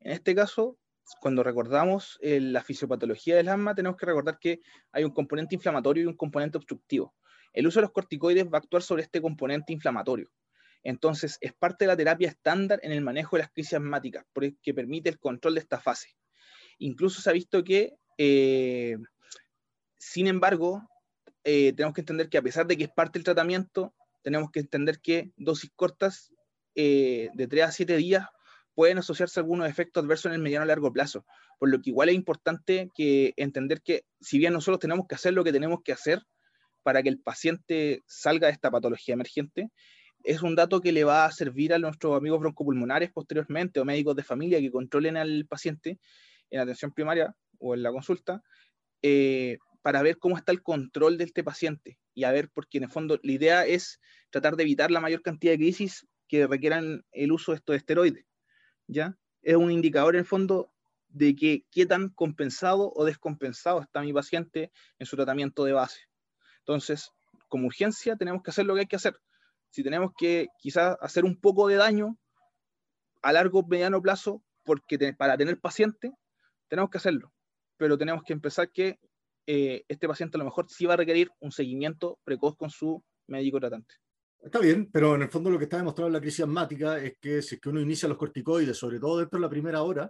En 0.00 0.12
este 0.12 0.34
caso, 0.34 0.78
cuando 1.20 1.42
recordamos 1.42 2.18
eh, 2.20 2.40
la 2.40 2.62
fisiopatología 2.62 3.36
del 3.36 3.48
asma, 3.48 3.74
tenemos 3.74 3.96
que 3.96 4.06
recordar 4.06 4.38
que 4.38 4.60
hay 4.92 5.04
un 5.04 5.12
componente 5.12 5.54
inflamatorio 5.54 6.04
y 6.04 6.06
un 6.06 6.16
componente 6.16 6.58
obstructivo. 6.58 7.14
El 7.52 7.66
uso 7.66 7.80
de 7.80 7.82
los 7.82 7.92
corticoides 7.92 8.46
va 8.46 8.58
a 8.58 8.58
actuar 8.58 8.82
sobre 8.82 9.02
este 9.02 9.22
componente 9.22 9.72
inflamatorio. 9.72 10.30
Entonces, 10.82 11.38
es 11.40 11.52
parte 11.54 11.84
de 11.84 11.88
la 11.88 11.96
terapia 11.96 12.28
estándar 12.28 12.78
en 12.82 12.92
el 12.92 13.00
manejo 13.00 13.36
de 13.36 13.42
las 13.42 13.50
crisis 13.50 13.74
asmáticas, 13.74 14.24
porque 14.32 14.74
permite 14.74 15.08
el 15.08 15.18
control 15.18 15.54
de 15.54 15.60
esta 15.60 15.80
fase. 15.80 16.14
Incluso 16.78 17.22
se 17.22 17.30
ha 17.30 17.32
visto 17.32 17.64
que, 17.64 17.94
eh, 18.18 18.98
sin 19.96 20.26
embargo, 20.26 20.82
eh, 21.44 21.72
tenemos 21.72 21.94
que 21.94 22.02
entender 22.02 22.28
que 22.28 22.38
a 22.38 22.42
pesar 22.42 22.66
de 22.66 22.76
que 22.76 22.84
es 22.84 22.90
parte 22.90 23.18
del 23.18 23.24
tratamiento, 23.24 23.94
tenemos 24.22 24.50
que 24.50 24.60
entender 24.60 25.00
que 25.00 25.32
dosis 25.36 25.70
cortas 25.74 26.32
eh, 26.76 27.30
de 27.34 27.46
3 27.48 27.64
a 27.64 27.72
7 27.72 27.96
días 27.96 28.26
pueden 28.74 28.98
asociarse 28.98 29.40
algunos 29.40 29.68
efectos 29.68 30.04
adversos 30.04 30.26
en 30.26 30.34
el 30.34 30.42
mediano 30.42 30.62
a 30.62 30.66
largo 30.66 30.92
plazo. 30.92 31.24
Por 31.58 31.70
lo 31.70 31.80
que 31.80 31.90
igual 31.90 32.10
es 32.10 32.14
importante 32.14 32.90
que 32.94 33.32
entender 33.36 33.80
que 33.80 34.04
si 34.20 34.38
bien 34.38 34.52
nosotros 34.52 34.78
tenemos 34.78 35.06
que 35.08 35.14
hacer 35.14 35.32
lo 35.32 35.42
que 35.42 35.52
tenemos 35.52 35.80
que 35.82 35.92
hacer 35.92 36.22
para 36.82 37.02
que 37.02 37.08
el 37.08 37.18
paciente 37.18 38.02
salga 38.06 38.48
de 38.48 38.52
esta 38.52 38.70
patología 38.70 39.14
emergente, 39.14 39.70
es 40.22 40.42
un 40.42 40.54
dato 40.54 40.80
que 40.80 40.92
le 40.92 41.04
va 41.04 41.24
a 41.24 41.32
servir 41.32 41.72
a 41.72 41.78
nuestros 41.78 42.16
amigos 42.16 42.40
broncopulmonares 42.40 43.10
posteriormente 43.12 43.80
o 43.80 43.84
médicos 43.84 44.14
de 44.14 44.22
familia 44.22 44.60
que 44.60 44.70
controlen 44.70 45.16
al 45.16 45.46
paciente 45.46 45.98
en 46.50 46.60
atención 46.60 46.92
primaria 46.92 47.34
o 47.58 47.74
en 47.74 47.82
la 47.82 47.90
consulta 47.90 48.42
eh, 49.02 49.56
para 49.80 50.02
ver 50.02 50.18
cómo 50.18 50.36
está 50.36 50.52
el 50.52 50.62
control 50.62 51.16
de 51.16 51.24
este 51.24 51.42
paciente 51.42 51.98
y 52.12 52.24
a 52.24 52.32
ver, 52.32 52.50
porque 52.52 52.78
en 52.78 52.84
el 52.84 52.90
fondo 52.90 53.18
la 53.22 53.32
idea 53.32 53.66
es 53.66 54.00
tratar 54.30 54.56
de 54.56 54.64
evitar 54.64 54.90
la 54.90 55.00
mayor 55.00 55.22
cantidad 55.22 55.52
de 55.52 55.58
crisis 55.58 56.06
que 56.28 56.46
requieran 56.46 57.04
el 57.12 57.32
uso 57.32 57.52
de 57.52 57.56
estos 57.56 57.76
esteroides. 57.76 58.26
¿ya? 58.86 59.16
Es 59.42 59.56
un 59.56 59.70
indicador 59.70 60.14
en 60.14 60.20
el 60.20 60.26
fondo 60.26 60.72
de 61.08 61.34
que 61.34 61.64
qué 61.70 61.86
tan 61.86 62.10
compensado 62.10 62.92
o 62.94 63.04
descompensado 63.04 63.80
está 63.80 64.02
mi 64.02 64.12
paciente 64.12 64.70
en 64.98 65.06
su 65.06 65.16
tratamiento 65.16 65.64
de 65.64 65.72
base. 65.72 66.00
Entonces, 66.58 67.10
como 67.48 67.66
urgencia 67.66 68.16
tenemos 68.16 68.42
que 68.42 68.50
hacer 68.50 68.66
lo 68.66 68.74
que 68.74 68.80
hay 68.80 68.86
que 68.86 68.96
hacer. 68.96 69.16
Si 69.70 69.82
tenemos 69.82 70.12
que 70.16 70.48
quizás 70.58 70.96
hacer 71.00 71.24
un 71.24 71.40
poco 71.40 71.68
de 71.68 71.76
daño 71.76 72.18
a 73.22 73.32
largo 73.32 73.62
mediano 73.66 74.00
plazo, 74.02 74.42
porque 74.64 74.98
para 75.14 75.36
tener 75.36 75.60
paciente, 75.60 76.12
tenemos 76.68 76.90
que 76.90 76.98
hacerlo. 76.98 77.32
Pero 77.76 77.96
tenemos 77.96 78.22
que 78.24 78.32
empezar 78.32 78.70
que 78.70 78.98
eh, 79.46 79.84
este 79.88 80.08
paciente 80.08 80.36
a 80.36 80.38
lo 80.38 80.44
mejor 80.44 80.66
sí 80.68 80.86
va 80.86 80.94
a 80.94 80.96
requerir 80.96 81.30
un 81.40 81.52
seguimiento 81.52 82.18
precoz 82.24 82.56
con 82.56 82.70
su 82.70 83.02
médico 83.26 83.60
tratante. 83.60 83.94
Está 84.46 84.60
bien, 84.60 84.88
pero 84.92 85.16
en 85.16 85.22
el 85.22 85.28
fondo 85.28 85.50
lo 85.50 85.58
que 85.58 85.64
está 85.64 85.78
demostrado 85.78 86.06
en 86.06 86.12
la 86.12 86.20
crisis 86.20 86.44
asmática 86.44 87.02
es 87.02 87.18
que 87.18 87.42
si 87.42 87.56
es 87.56 87.60
que 87.60 87.68
uno 87.68 87.80
inicia 87.80 88.08
los 88.08 88.16
corticoides, 88.16 88.76
sobre 88.76 89.00
todo 89.00 89.18
dentro 89.18 89.40
de 89.40 89.42
la 89.42 89.50
primera 89.50 89.82
hora, 89.82 90.08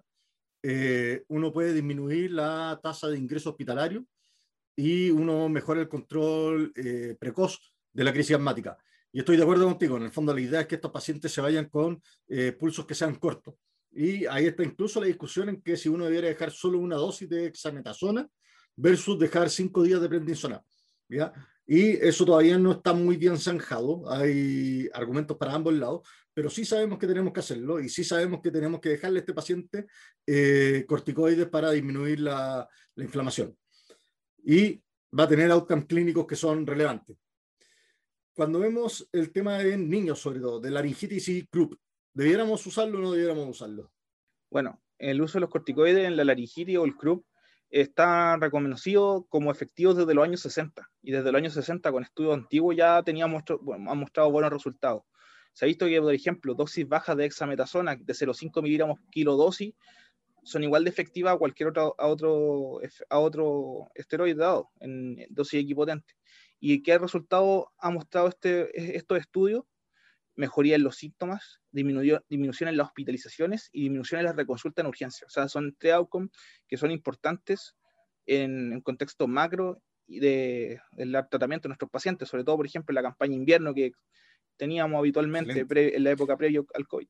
eh, 0.62 1.24
uno 1.28 1.50
puede 1.50 1.72
disminuir 1.72 2.32
la 2.32 2.78
tasa 2.82 3.08
de 3.08 3.16
ingreso 3.16 3.48
hospitalario 3.48 4.04
y 4.76 5.08
uno 5.08 5.48
mejora 5.48 5.80
el 5.80 5.88
control 5.88 6.70
eh, 6.76 7.16
precoz 7.18 7.58
de 7.90 8.04
la 8.04 8.12
crisis 8.12 8.36
asmática. 8.36 8.76
Y 9.10 9.20
estoy 9.20 9.38
de 9.38 9.42
acuerdo 9.42 9.64
contigo, 9.64 9.96
en 9.96 10.02
el 10.02 10.10
fondo 10.10 10.34
la 10.34 10.40
idea 10.42 10.60
es 10.60 10.66
que 10.66 10.74
estos 10.74 10.92
pacientes 10.92 11.32
se 11.32 11.40
vayan 11.40 11.70
con 11.70 12.02
eh, 12.28 12.52
pulsos 12.52 12.84
que 12.84 12.94
sean 12.94 13.14
cortos. 13.14 13.54
Y 13.90 14.26
ahí 14.26 14.48
está 14.48 14.62
incluso 14.62 15.00
la 15.00 15.06
discusión 15.06 15.48
en 15.48 15.62
que 15.62 15.78
si 15.78 15.88
uno 15.88 16.04
debiera 16.04 16.28
dejar 16.28 16.50
solo 16.50 16.78
una 16.78 16.96
dosis 16.96 17.26
de 17.26 17.46
exametasona 17.46 18.28
versus 18.76 19.18
dejar 19.18 19.48
cinco 19.48 19.82
días 19.82 20.02
de 20.02 20.10
prednisona. 20.10 20.62
¿ya? 21.08 21.32
Y 21.66 21.96
eso 21.96 22.24
todavía 22.24 22.58
no 22.58 22.72
está 22.72 22.92
muy 22.92 23.16
bien 23.16 23.38
zanjado, 23.38 24.08
hay 24.08 24.88
argumentos 24.94 25.36
para 25.36 25.52
ambos 25.52 25.74
lados, 25.74 26.08
pero 26.32 26.48
sí 26.48 26.64
sabemos 26.64 26.96
que 26.98 27.08
tenemos 27.08 27.32
que 27.32 27.40
hacerlo 27.40 27.80
y 27.80 27.88
sí 27.88 28.04
sabemos 28.04 28.40
que 28.40 28.52
tenemos 28.52 28.80
que 28.80 28.90
dejarle 28.90 29.18
a 29.18 29.20
este 29.20 29.34
paciente 29.34 29.86
eh, 30.24 30.84
corticoides 30.86 31.48
para 31.48 31.72
disminuir 31.72 32.20
la, 32.20 32.68
la, 32.94 33.04
inflamación. 33.04 33.56
Y 34.44 34.80
va 35.18 35.24
a 35.24 35.28
tener 35.28 35.50
outcomes 35.50 35.86
clínicos 35.86 36.24
que 36.26 36.36
son 36.36 36.64
relevantes. 36.64 37.16
Cuando 38.32 38.60
vemos 38.60 39.08
el 39.12 39.32
tema 39.32 39.58
de 39.58 39.76
niños, 39.76 40.20
sobre 40.20 40.38
todo, 40.38 40.60
de 40.60 40.70
laringitis 40.70 41.28
y 41.30 41.46
croup, 41.46 41.76
¿debiéramos 42.12 42.64
usarlo 42.64 42.98
o 42.98 43.02
no 43.02 43.12
debiéramos 43.12 43.48
usarlo? 43.48 43.90
Bueno, 44.50 44.80
el 44.98 45.20
uso 45.20 45.38
de 45.38 45.40
los 45.40 45.50
corticoides 45.50 46.06
en 46.06 46.16
la 46.16 46.24
laringitis 46.24 46.76
o 46.76 46.84
el 46.84 46.94
croup 46.94 47.26
está 47.70 48.36
reconocido 48.36 49.26
como 49.28 49.50
efectivo 49.50 49.94
desde 49.94 50.14
los 50.14 50.24
años 50.24 50.40
60 50.40 50.88
y 51.02 51.12
desde 51.12 51.32
los 51.32 51.38
años 51.38 51.54
60 51.54 51.90
con 51.90 52.02
estudios 52.02 52.34
antiguos 52.34 52.76
ya 52.76 53.02
bueno, 53.60 53.90
han 53.90 53.98
mostrado 53.98 54.30
buenos 54.30 54.52
resultados. 54.52 55.02
Se 55.52 55.64
ha 55.64 55.68
visto 55.68 55.86
que, 55.86 56.00
por 56.00 56.14
ejemplo, 56.14 56.54
dosis 56.54 56.86
bajas 56.86 57.16
de 57.16 57.24
hexametasona 57.24 57.96
de 57.96 58.12
0,5 58.12 58.62
miligramos 58.62 59.00
kilo 59.10 59.36
dosis 59.36 59.74
son 60.42 60.62
igual 60.62 60.84
de 60.84 60.90
efectivas 60.90 61.34
a 61.34 61.38
cualquier 61.38 61.70
otro, 61.70 61.94
a 61.98 62.06
otro, 62.06 62.80
a 63.10 63.18
otro 63.18 63.88
esteroide 63.94 64.34
dado 64.34 64.70
en 64.80 65.26
dosis 65.30 65.60
equipotente. 65.60 66.14
¿Y 66.60 66.82
qué 66.82 66.98
resultado 66.98 67.72
ha 67.78 67.90
mostrado 67.90 68.28
este, 68.28 68.96
estos 68.96 69.18
estudios? 69.18 69.64
Mejoría 70.36 70.76
en 70.76 70.82
los 70.82 70.96
síntomas, 70.96 71.60
disminución 71.70 72.68
en 72.68 72.76
las 72.76 72.88
hospitalizaciones 72.88 73.68
y 73.72 73.82
disminución 73.82 74.20
en 74.20 74.26
las 74.26 74.36
reconsultas 74.36 74.82
en 74.82 74.88
urgencia. 74.88 75.26
O 75.26 75.30
sea, 75.30 75.48
son 75.48 75.74
tres 75.78 75.94
outcomes 75.94 76.30
que 76.68 76.76
son 76.76 76.90
importantes 76.90 77.74
en, 78.26 78.72
en 78.72 78.80
contexto 78.80 79.26
macro 79.26 79.82
y 80.06 80.20
de, 80.20 80.80
del 80.92 81.12
tratamiento 81.30 81.64
de 81.64 81.70
nuestros 81.70 81.90
pacientes, 81.90 82.28
sobre 82.28 82.44
todo, 82.44 82.56
por 82.56 82.66
ejemplo, 82.66 82.92
en 82.92 82.96
la 82.96 83.02
campaña 83.02 83.34
invierno 83.34 83.74
que 83.74 83.92
teníamos 84.56 84.98
habitualmente 84.98 85.66
en 85.68 86.04
la 86.04 86.10
época 86.10 86.36
previa 86.36 86.62
al 86.74 86.86
COVID. 86.86 87.08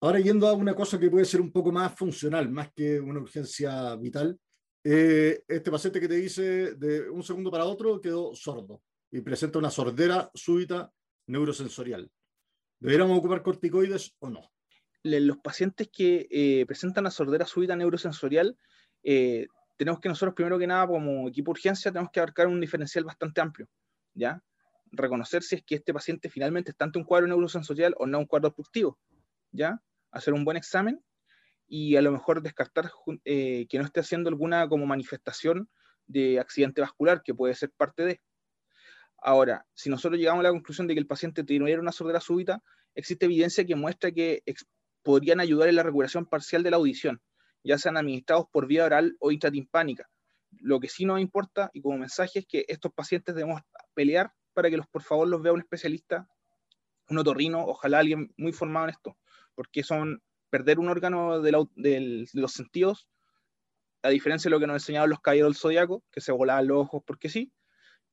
Ahora 0.00 0.18
yendo 0.18 0.48
a 0.48 0.54
una 0.54 0.74
cosa 0.74 0.98
que 0.98 1.10
puede 1.10 1.24
ser 1.24 1.40
un 1.40 1.52
poco 1.52 1.70
más 1.70 1.94
funcional, 1.94 2.50
más 2.50 2.72
que 2.72 2.98
una 2.98 3.20
urgencia 3.20 3.94
vital, 3.96 4.38
eh, 4.84 5.42
este 5.46 5.70
paciente 5.70 6.00
que 6.00 6.08
te 6.08 6.16
dice 6.16 6.74
de 6.74 7.08
un 7.08 7.22
segundo 7.22 7.52
para 7.52 7.66
otro 7.66 8.00
quedó 8.00 8.34
sordo 8.34 8.82
y 9.12 9.20
presenta 9.20 9.60
una 9.60 9.70
sordera 9.70 10.28
súbita 10.34 10.92
neurosensorial. 11.28 12.10
¿Deberíamos 12.82 13.18
ocupar 13.18 13.42
corticoides 13.42 14.14
o 14.18 14.28
no? 14.28 14.50
Los 15.04 15.38
pacientes 15.38 15.88
que 15.88 16.26
eh, 16.30 16.66
presentan 16.66 17.02
una 17.02 17.10
sordera 17.10 17.46
súbita 17.46 17.76
neurosensorial, 17.76 18.56
eh, 19.02 19.46
tenemos 19.76 20.00
que 20.00 20.08
nosotros, 20.08 20.34
primero 20.34 20.58
que 20.58 20.66
nada, 20.66 20.86
como 20.86 21.28
equipo 21.28 21.50
de 21.50 21.60
urgencia, 21.60 21.90
tenemos 21.92 22.10
que 22.12 22.20
abarcar 22.20 22.46
un 22.48 22.60
diferencial 22.60 23.04
bastante 23.04 23.40
amplio, 23.40 23.68
¿ya? 24.14 24.42
Reconocer 24.90 25.42
si 25.42 25.56
es 25.56 25.64
que 25.64 25.76
este 25.76 25.94
paciente 25.94 26.28
finalmente 26.28 26.72
está 26.72 26.84
ante 26.84 26.98
un 26.98 27.04
cuadro 27.04 27.26
neurosensorial 27.26 27.94
o 27.98 28.06
no 28.06 28.18
un 28.18 28.26
cuadro 28.26 28.48
obstructivo, 28.48 28.98
¿ya? 29.52 29.80
hacer 30.12 30.34
un 30.34 30.44
buen 30.44 30.56
examen 30.56 31.02
y 31.66 31.96
a 31.96 32.02
lo 32.02 32.12
mejor 32.12 32.42
descartar 32.42 32.90
eh, 33.24 33.66
que 33.68 33.78
no 33.78 33.84
esté 33.84 34.00
haciendo 34.00 34.28
alguna 34.28 34.68
como 34.68 34.86
manifestación 34.86 35.68
de 36.06 36.38
accidente 36.38 36.80
vascular, 36.80 37.22
que 37.22 37.34
puede 37.34 37.54
ser 37.54 37.70
parte 37.70 38.04
de. 38.04 38.20
Ahora, 39.24 39.64
si 39.72 39.88
nosotros 39.88 40.18
llegamos 40.18 40.40
a 40.40 40.44
la 40.44 40.50
conclusión 40.50 40.88
de 40.88 40.94
que 40.94 41.00
el 41.00 41.06
paciente 41.06 41.44
tuviera 41.44 41.80
una 41.80 41.92
sordera 41.92 42.20
súbita, 42.20 42.60
existe 42.96 43.26
evidencia 43.26 43.64
que 43.64 43.76
muestra 43.76 44.10
que 44.10 44.42
podrían 45.02 45.38
ayudar 45.38 45.68
en 45.68 45.76
la 45.76 45.84
recuperación 45.84 46.26
parcial 46.26 46.64
de 46.64 46.72
la 46.72 46.78
audición, 46.78 47.22
ya 47.62 47.78
sean 47.78 47.96
administrados 47.96 48.46
por 48.50 48.66
vía 48.66 48.84
oral 48.84 49.16
o 49.20 49.30
intratimpánica. 49.30 50.10
Lo 50.50 50.80
que 50.80 50.88
sí 50.88 51.04
nos 51.04 51.20
importa, 51.20 51.70
y 51.72 51.80
como 51.80 51.98
mensaje, 51.98 52.40
es 52.40 52.46
que 52.46 52.64
estos 52.66 52.92
pacientes 52.92 53.36
debemos 53.36 53.62
pelear 53.94 54.32
para 54.54 54.68
que 54.70 54.76
los, 54.76 54.88
por 54.88 55.02
favor 55.02 55.28
los 55.28 55.40
vea 55.40 55.52
un 55.52 55.60
especialista, 55.60 56.28
un 57.08 57.18
otorrino, 57.18 57.64
ojalá 57.64 58.00
alguien 58.00 58.34
muy 58.36 58.52
formado 58.52 58.86
en 58.86 58.90
esto, 58.90 59.16
porque 59.54 59.84
son 59.84 60.20
perder 60.50 60.80
un 60.80 60.88
órgano 60.88 61.40
de, 61.40 62.26
los 62.32 62.52
sentidos, 62.52 63.08
a 64.02 64.08
diferencia 64.08 64.48
de 64.48 64.50
lo 64.50 64.58
que 64.58 64.66
nos 64.66 64.82
enseñaban 64.82 65.10
los 65.10 65.20
caballeros 65.20 65.52
del 65.52 65.60
zodiaco, 65.60 66.02
que 66.10 66.20
se 66.20 66.32
volaban 66.32 66.66
los 66.66 66.78
ojos 66.78 67.02
porque 67.06 67.28
sí, 67.28 67.52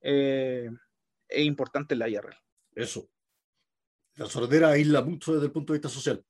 eh, 0.02 0.70
es 1.30 1.46
importante 1.46 1.94
en 1.94 2.00
la 2.00 2.10
IRL. 2.10 2.36
Eso. 2.74 3.10
La 4.16 4.26
sordera 4.26 4.70
aísla 4.70 5.02
mucho 5.02 5.34
desde 5.34 5.46
el 5.46 5.52
punto 5.52 5.72
de 5.72 5.80
vista 5.80 5.90
social. 5.90 6.24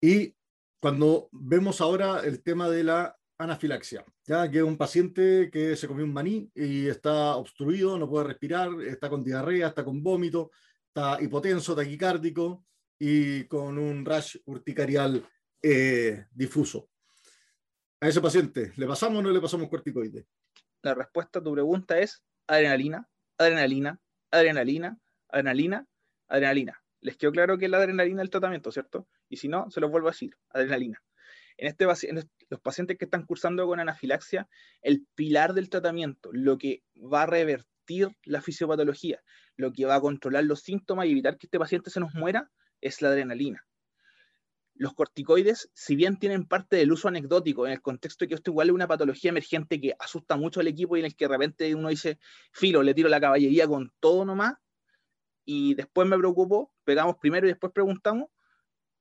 Y 0.00 0.34
cuando 0.80 1.28
vemos 1.32 1.80
ahora 1.80 2.20
el 2.24 2.42
tema 2.42 2.68
de 2.70 2.84
la 2.84 3.16
anafilaxia, 3.38 4.04
ya 4.26 4.50
que 4.50 4.58
es 4.58 4.64
un 4.64 4.76
paciente 4.76 5.50
que 5.52 5.76
se 5.76 5.88
comió 5.88 6.04
un 6.04 6.12
maní 6.12 6.50
y 6.54 6.86
está 6.86 7.36
obstruido, 7.36 7.98
no 7.98 8.08
puede 8.08 8.28
respirar, 8.28 8.70
está 8.82 9.10
con 9.10 9.24
diarrea, 9.24 9.68
está 9.68 9.84
con 9.84 10.02
vómito, 10.02 10.50
está 10.88 11.20
hipotenso, 11.20 11.74
taquicárdico, 11.74 12.64
y 12.98 13.44
con 13.44 13.78
un 13.78 14.04
rash 14.04 14.36
urticarial 14.46 15.26
eh, 15.62 16.26
difuso. 16.30 16.88
A 18.00 18.08
ese 18.08 18.20
paciente, 18.20 18.72
¿le 18.76 18.86
pasamos 18.86 19.18
o 19.18 19.22
no 19.22 19.30
le 19.30 19.40
pasamos 19.40 19.68
corticoide? 19.68 20.26
La 20.82 20.94
respuesta 20.94 21.38
a 21.38 21.42
tu 21.42 21.52
pregunta 21.52 21.98
es 21.98 22.22
adrenalina, 22.46 23.08
adrenalina, 23.38 24.00
adrenalina, 24.38 24.98
adrenalina, 25.28 25.86
adrenalina. 26.28 26.82
Les 27.00 27.16
quedó 27.16 27.32
claro 27.32 27.58
que 27.58 27.66
es 27.66 27.70
la 27.70 27.78
adrenalina 27.78 28.22
el 28.22 28.30
tratamiento, 28.30 28.72
¿cierto? 28.72 29.06
Y 29.28 29.36
si 29.36 29.48
no, 29.48 29.70
se 29.70 29.80
los 29.80 29.90
vuelvo 29.90 30.08
a 30.08 30.12
decir, 30.12 30.36
adrenalina. 30.50 31.02
En, 31.56 31.68
este, 31.68 31.84
en 32.08 32.28
los 32.48 32.60
pacientes 32.60 32.98
que 32.98 33.04
están 33.04 33.26
cursando 33.26 33.66
con 33.66 33.78
anafilaxia, 33.78 34.48
el 34.82 35.06
pilar 35.14 35.54
del 35.54 35.70
tratamiento, 35.70 36.30
lo 36.32 36.58
que 36.58 36.82
va 36.96 37.22
a 37.22 37.26
revertir 37.26 38.08
la 38.24 38.40
fisiopatología, 38.40 39.22
lo 39.56 39.72
que 39.72 39.84
va 39.84 39.96
a 39.96 40.00
controlar 40.00 40.44
los 40.44 40.60
síntomas 40.60 41.06
y 41.06 41.12
evitar 41.12 41.38
que 41.38 41.46
este 41.46 41.58
paciente 41.58 41.90
se 41.90 42.00
nos 42.00 42.14
muera, 42.14 42.50
es 42.80 43.02
la 43.02 43.08
adrenalina. 43.08 43.64
Los 44.76 44.94
corticoides, 44.94 45.70
si 45.72 45.94
bien 45.94 46.18
tienen 46.18 46.46
parte 46.46 46.76
del 46.76 46.90
uso 46.90 47.08
anecdótico, 47.08 47.66
en 47.66 47.72
el 47.72 47.80
contexto 47.80 48.24
de 48.24 48.28
que 48.28 48.34
esto 48.34 48.50
igual 48.50 48.68
es 48.68 48.74
una 48.74 48.88
patología 48.88 49.30
emergente 49.30 49.80
que 49.80 49.94
asusta 49.98 50.36
mucho 50.36 50.60
al 50.60 50.66
equipo 50.66 50.96
y 50.96 51.00
en 51.00 51.06
el 51.06 51.14
que 51.14 51.26
de 51.26 51.28
repente 51.28 51.74
uno 51.74 51.88
dice, 51.88 52.18
filo, 52.52 52.82
le 52.82 52.94
tiro 52.94 53.08
la 53.08 53.20
caballería 53.20 53.68
con 53.68 53.92
todo 54.00 54.24
nomás, 54.24 54.54
y 55.44 55.74
después 55.74 56.08
me 56.08 56.18
preocupo, 56.18 56.72
pegamos 56.84 57.16
primero 57.20 57.46
y 57.46 57.50
después 57.50 57.72
preguntamos, 57.72 58.28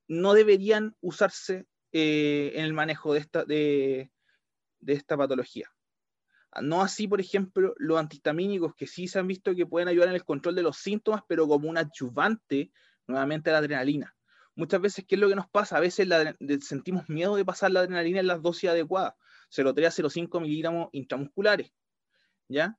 no 0.07 0.33
deberían 0.33 0.95
usarse 1.01 1.65
eh, 1.91 2.51
en 2.55 2.65
el 2.65 2.73
manejo 2.73 3.13
de 3.13 3.19
esta, 3.19 3.45
de, 3.45 4.12
esta 4.86 5.17
patología. 5.17 5.71
No 6.62 6.81
así, 6.81 7.07
por 7.07 7.19
ejemplo, 7.19 7.73
los 7.77 7.97
antihistamínicos 7.97 8.75
que 8.75 8.86
sí 8.86 9.07
se 9.07 9.19
han 9.19 9.27
visto 9.27 9.55
que 9.55 9.65
pueden 9.65 9.88
ayudar 9.88 10.09
en 10.09 10.15
el 10.15 10.25
control 10.25 10.55
de 10.55 10.62
los 10.62 10.77
síntomas, 10.77 11.23
pero 11.27 11.47
como 11.47 11.69
un 11.69 11.77
adyuvante 11.77 12.71
nuevamente 13.07 13.51
la 13.51 13.57
adrenalina. 13.57 14.15
Muchas 14.55 14.81
veces, 14.81 15.05
¿qué 15.07 15.15
es 15.15 15.21
lo 15.21 15.29
que 15.29 15.35
nos 15.35 15.49
pasa? 15.49 15.77
A 15.77 15.79
veces 15.79 16.07
sentimos 16.61 17.09
miedo 17.09 17.35
de 17.35 17.43
pasar 17.43 17.71
la 17.71 17.79
adrenalina 17.79 18.19
en 18.19 18.27
las 18.27 18.41
dosis 18.41 18.69
adecuadas, 18.69 19.13
0,3 19.49 19.85
a 19.87 19.91
0,5 19.91 20.41
miligramos 20.41 20.89
intramusculares, 20.91 21.71
¿ya? 22.47 22.77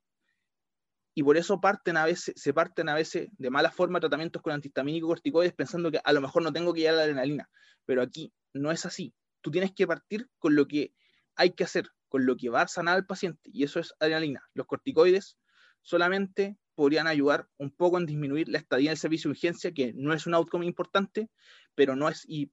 Y 1.14 1.22
por 1.22 1.36
eso 1.36 1.60
parten 1.60 1.96
a 1.96 2.04
veces, 2.04 2.34
se 2.36 2.52
parten 2.52 2.88
a 2.88 2.94
veces 2.94 3.28
de 3.38 3.50
mala 3.50 3.70
forma 3.70 4.00
tratamientos 4.00 4.42
con 4.42 4.52
antihistamínicos 4.52 5.08
corticoides 5.08 5.52
pensando 5.52 5.90
que 5.90 6.00
a 6.02 6.12
lo 6.12 6.20
mejor 6.20 6.42
no 6.42 6.52
tengo 6.52 6.72
que 6.74 6.80
llegar 6.80 6.94
a 6.94 6.98
la 6.98 7.02
adrenalina, 7.04 7.48
pero 7.84 8.02
aquí 8.02 8.32
no 8.52 8.70
es 8.70 8.84
así. 8.86 9.14
Tú 9.40 9.50
tienes 9.50 9.72
que 9.72 9.86
partir 9.86 10.28
con 10.38 10.56
lo 10.56 10.66
que 10.66 10.92
hay 11.36 11.50
que 11.50 11.64
hacer, 11.64 11.88
con 12.08 12.26
lo 12.26 12.36
que 12.36 12.50
va 12.50 12.62
a 12.62 12.68
sanar 12.68 12.96
al 12.96 13.06
paciente, 13.06 13.50
y 13.52 13.64
eso 13.64 13.80
es 13.80 13.94
adrenalina. 14.00 14.42
Los 14.54 14.66
corticoides 14.66 15.38
solamente 15.82 16.56
podrían 16.74 17.06
ayudar 17.06 17.48
un 17.58 17.70
poco 17.70 17.98
en 17.98 18.06
disminuir 18.06 18.48
la 18.48 18.58
estadía 18.58 18.90
del 18.90 18.98
servicio 18.98 19.28
de 19.28 19.32
urgencia, 19.32 19.72
que 19.72 19.92
no 19.94 20.12
es 20.12 20.26
un 20.26 20.34
outcome 20.34 20.66
importante, 20.66 21.30
pero 21.74 21.96
no 21.96 22.08
es, 22.08 22.24
y, 22.28 22.50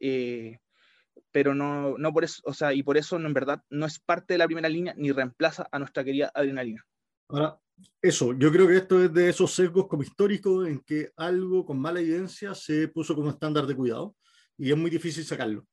eh, 0.00 0.58
pero 1.30 1.54
no, 1.54 1.96
no 1.98 2.12
por 2.12 2.24
eso, 2.24 2.42
o 2.44 2.54
sea, 2.54 2.72
y 2.72 2.82
por 2.82 2.96
eso 2.96 3.16
en 3.16 3.32
verdad 3.32 3.62
no 3.70 3.86
es 3.86 3.98
parte 3.98 4.34
de 4.34 4.38
la 4.38 4.46
primera 4.46 4.68
línea 4.68 4.94
ni 4.96 5.12
reemplaza 5.12 5.68
a 5.70 5.78
nuestra 5.78 6.04
querida 6.04 6.30
adrenalina. 6.34 6.84
Ahora, 7.28 7.60
eso, 8.00 8.32
yo 8.36 8.50
creo 8.50 8.66
que 8.66 8.76
esto 8.76 9.02
es 9.02 9.12
de 9.12 9.28
esos 9.28 9.52
sesgos 9.52 9.86
como 9.86 10.02
históricos 10.02 10.66
en 10.66 10.80
que 10.80 11.12
algo 11.16 11.64
con 11.64 11.78
mala 11.78 12.00
evidencia 12.00 12.54
se 12.54 12.88
puso 12.88 13.14
como 13.14 13.30
estándar 13.30 13.66
de 13.66 13.76
cuidado 13.76 14.16
y 14.56 14.70
es 14.70 14.76
muy 14.76 14.90
difícil 14.90 15.24
sacarlo. 15.24 15.66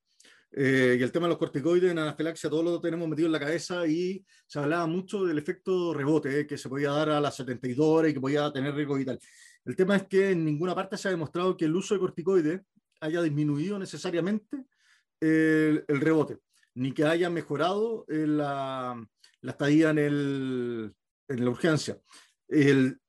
Eh, 0.52 0.96
y 0.98 1.02
el 1.02 1.12
tema 1.12 1.26
de 1.26 1.30
los 1.30 1.38
corticoides 1.38 1.90
en 1.90 1.98
anafilaxia, 1.98 2.48
todo 2.48 2.62
lo 2.62 2.80
tenemos 2.80 3.08
metido 3.08 3.26
en 3.26 3.32
la 3.32 3.40
cabeza 3.40 3.86
y 3.86 4.24
se 4.46 4.58
hablaba 4.58 4.86
mucho 4.86 5.24
del 5.24 5.38
efecto 5.38 5.92
rebote 5.92 6.40
eh, 6.40 6.46
que 6.46 6.56
se 6.56 6.68
podía 6.68 6.90
dar 6.90 7.10
a 7.10 7.20
las 7.20 7.36
72 7.36 7.86
horas 7.86 8.10
y 8.10 8.14
que 8.14 8.20
podía 8.20 8.50
tener 8.52 8.74
riesgo 8.74 8.94
vital. 8.94 9.18
El 9.64 9.74
tema 9.76 9.96
es 9.96 10.06
que 10.06 10.30
en 10.30 10.44
ninguna 10.44 10.74
parte 10.74 10.96
se 10.96 11.08
ha 11.08 11.10
demostrado 11.10 11.56
que 11.56 11.64
el 11.64 11.74
uso 11.74 11.94
de 11.94 12.00
corticoides 12.00 12.60
haya 13.00 13.22
disminuido 13.22 13.78
necesariamente 13.78 14.64
el, 15.20 15.84
rebote, 15.88 16.38
ni 16.74 16.92
que 16.92 17.04
haya 17.04 17.30
mejorado 17.30 18.04
la, 18.08 19.02
la, 19.40 19.50
estadía 19.50 19.90
en, 19.90 19.98
el, 19.98 20.94
en 21.28 21.44
la 21.44 21.50
urgencia. 21.50 21.98
El, 22.48 23.00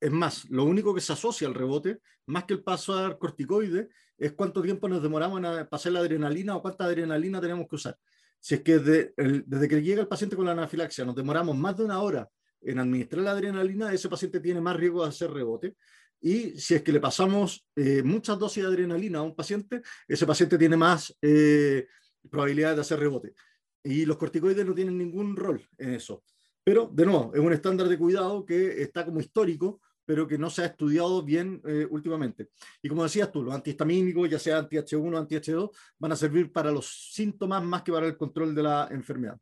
es 0.00 0.10
más, 0.10 0.48
lo 0.50 0.64
único 0.64 0.94
que 0.94 1.00
se 1.00 1.12
asocia 1.12 1.48
al 1.48 1.54
rebote, 1.54 2.00
más 2.26 2.44
que 2.44 2.54
el 2.54 2.62
pasar 2.62 3.18
corticoide, 3.18 3.88
es 4.16 4.32
cuánto 4.32 4.62
tiempo 4.62 4.88
nos 4.88 5.02
demoramos 5.02 5.42
en 5.42 5.66
pasar 5.66 5.92
la 5.92 6.00
adrenalina 6.00 6.56
o 6.56 6.62
cuánta 6.62 6.84
adrenalina 6.84 7.40
tenemos 7.40 7.66
que 7.68 7.76
usar. 7.76 7.98
Si 8.38 8.56
es 8.56 8.62
que 8.62 8.78
desde 8.78 9.68
que 9.68 9.82
llega 9.82 10.02
el 10.02 10.08
paciente 10.08 10.36
con 10.36 10.44
la 10.44 10.52
anafilaxia 10.52 11.04
nos 11.04 11.14
demoramos 11.14 11.56
más 11.56 11.76
de 11.76 11.84
una 11.84 12.00
hora 12.00 12.28
en 12.60 12.78
administrar 12.78 13.22
la 13.22 13.30
adrenalina, 13.32 13.92
ese 13.92 14.08
paciente 14.08 14.40
tiene 14.40 14.60
más 14.60 14.76
riesgo 14.76 15.02
de 15.02 15.08
hacer 15.08 15.30
rebote. 15.30 15.76
Y 16.24 16.58
si 16.58 16.74
es 16.74 16.82
que 16.82 16.90
le 16.90 17.00
pasamos 17.00 17.66
eh, 17.76 18.02
muchas 18.02 18.38
dosis 18.38 18.62
de 18.62 18.70
adrenalina 18.70 19.18
a 19.18 19.22
un 19.22 19.36
paciente, 19.36 19.82
ese 20.08 20.24
paciente 20.24 20.56
tiene 20.56 20.74
más 20.74 21.14
eh, 21.20 21.86
probabilidades 22.30 22.76
de 22.76 22.80
hacer 22.80 22.98
rebote. 22.98 23.34
Y 23.82 24.06
los 24.06 24.16
corticoides 24.16 24.64
no 24.64 24.74
tienen 24.74 24.96
ningún 24.96 25.36
rol 25.36 25.62
en 25.76 25.90
eso. 25.92 26.24
Pero, 26.64 26.90
de 26.90 27.04
nuevo, 27.04 27.30
es 27.34 27.40
un 27.40 27.52
estándar 27.52 27.88
de 27.88 27.98
cuidado 27.98 28.46
que 28.46 28.80
está 28.80 29.04
como 29.04 29.20
histórico, 29.20 29.82
pero 30.06 30.26
que 30.26 30.38
no 30.38 30.48
se 30.48 30.62
ha 30.62 30.66
estudiado 30.66 31.22
bien 31.22 31.60
eh, 31.66 31.86
últimamente. 31.90 32.48
Y 32.80 32.88
como 32.88 33.02
decías 33.02 33.30
tú, 33.30 33.42
los 33.42 33.54
antihistamínicos, 33.54 34.30
ya 34.30 34.38
sea 34.38 34.60
anti-H1 34.60 35.14
o 35.14 35.18
anti-H2, 35.18 35.70
van 35.98 36.12
a 36.12 36.16
servir 36.16 36.50
para 36.50 36.72
los 36.72 37.12
síntomas 37.12 37.62
más 37.62 37.82
que 37.82 37.92
para 37.92 38.06
el 38.06 38.16
control 38.16 38.54
de 38.54 38.62
la 38.62 38.88
enfermedad. 38.90 39.38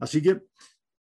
Así 0.00 0.20
que 0.20 0.42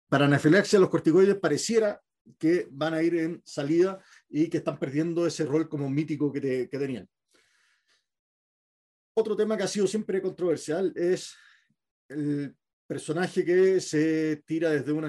para 0.08 0.24
anafilaxia, 0.24 0.80
los 0.80 0.88
corticoides 0.88 1.36
pareciera 1.36 2.00
que 2.38 2.68
van 2.70 2.94
a 2.94 3.02
ir 3.02 3.14
en 3.16 3.42
salida 3.44 4.00
y 4.28 4.48
que 4.48 4.58
están 4.58 4.78
perdiendo 4.78 5.26
ese 5.26 5.44
rol 5.44 5.68
como 5.68 5.88
mítico 5.88 6.32
que, 6.32 6.68
que 6.70 6.78
tenían. 6.78 7.08
Otro 9.14 9.36
tema 9.36 9.56
que 9.56 9.64
ha 9.64 9.68
sido 9.68 9.86
siempre 9.86 10.22
controversial 10.22 10.92
es 10.94 11.36
el 12.08 12.56
personaje 12.86 13.44
que 13.44 13.80
se 13.80 14.42
tira 14.46 14.70
desde 14.70 14.92
un 14.92 15.04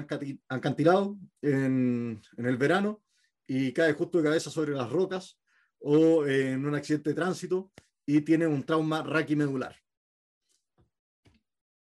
acantilado 0.48 1.16
en, 1.40 2.20
en 2.36 2.46
el 2.46 2.56
verano 2.56 3.02
y 3.46 3.72
cae 3.72 3.94
justo 3.94 4.18
de 4.18 4.24
cabeza 4.24 4.50
sobre 4.50 4.72
las 4.72 4.90
rocas 4.90 5.40
o 5.80 6.26
en 6.26 6.64
un 6.66 6.74
accidente 6.74 7.10
de 7.10 7.16
tránsito 7.16 7.72
y 8.04 8.20
tiene 8.20 8.46
un 8.46 8.64
trauma 8.64 9.02
raquimedular. 9.02 9.76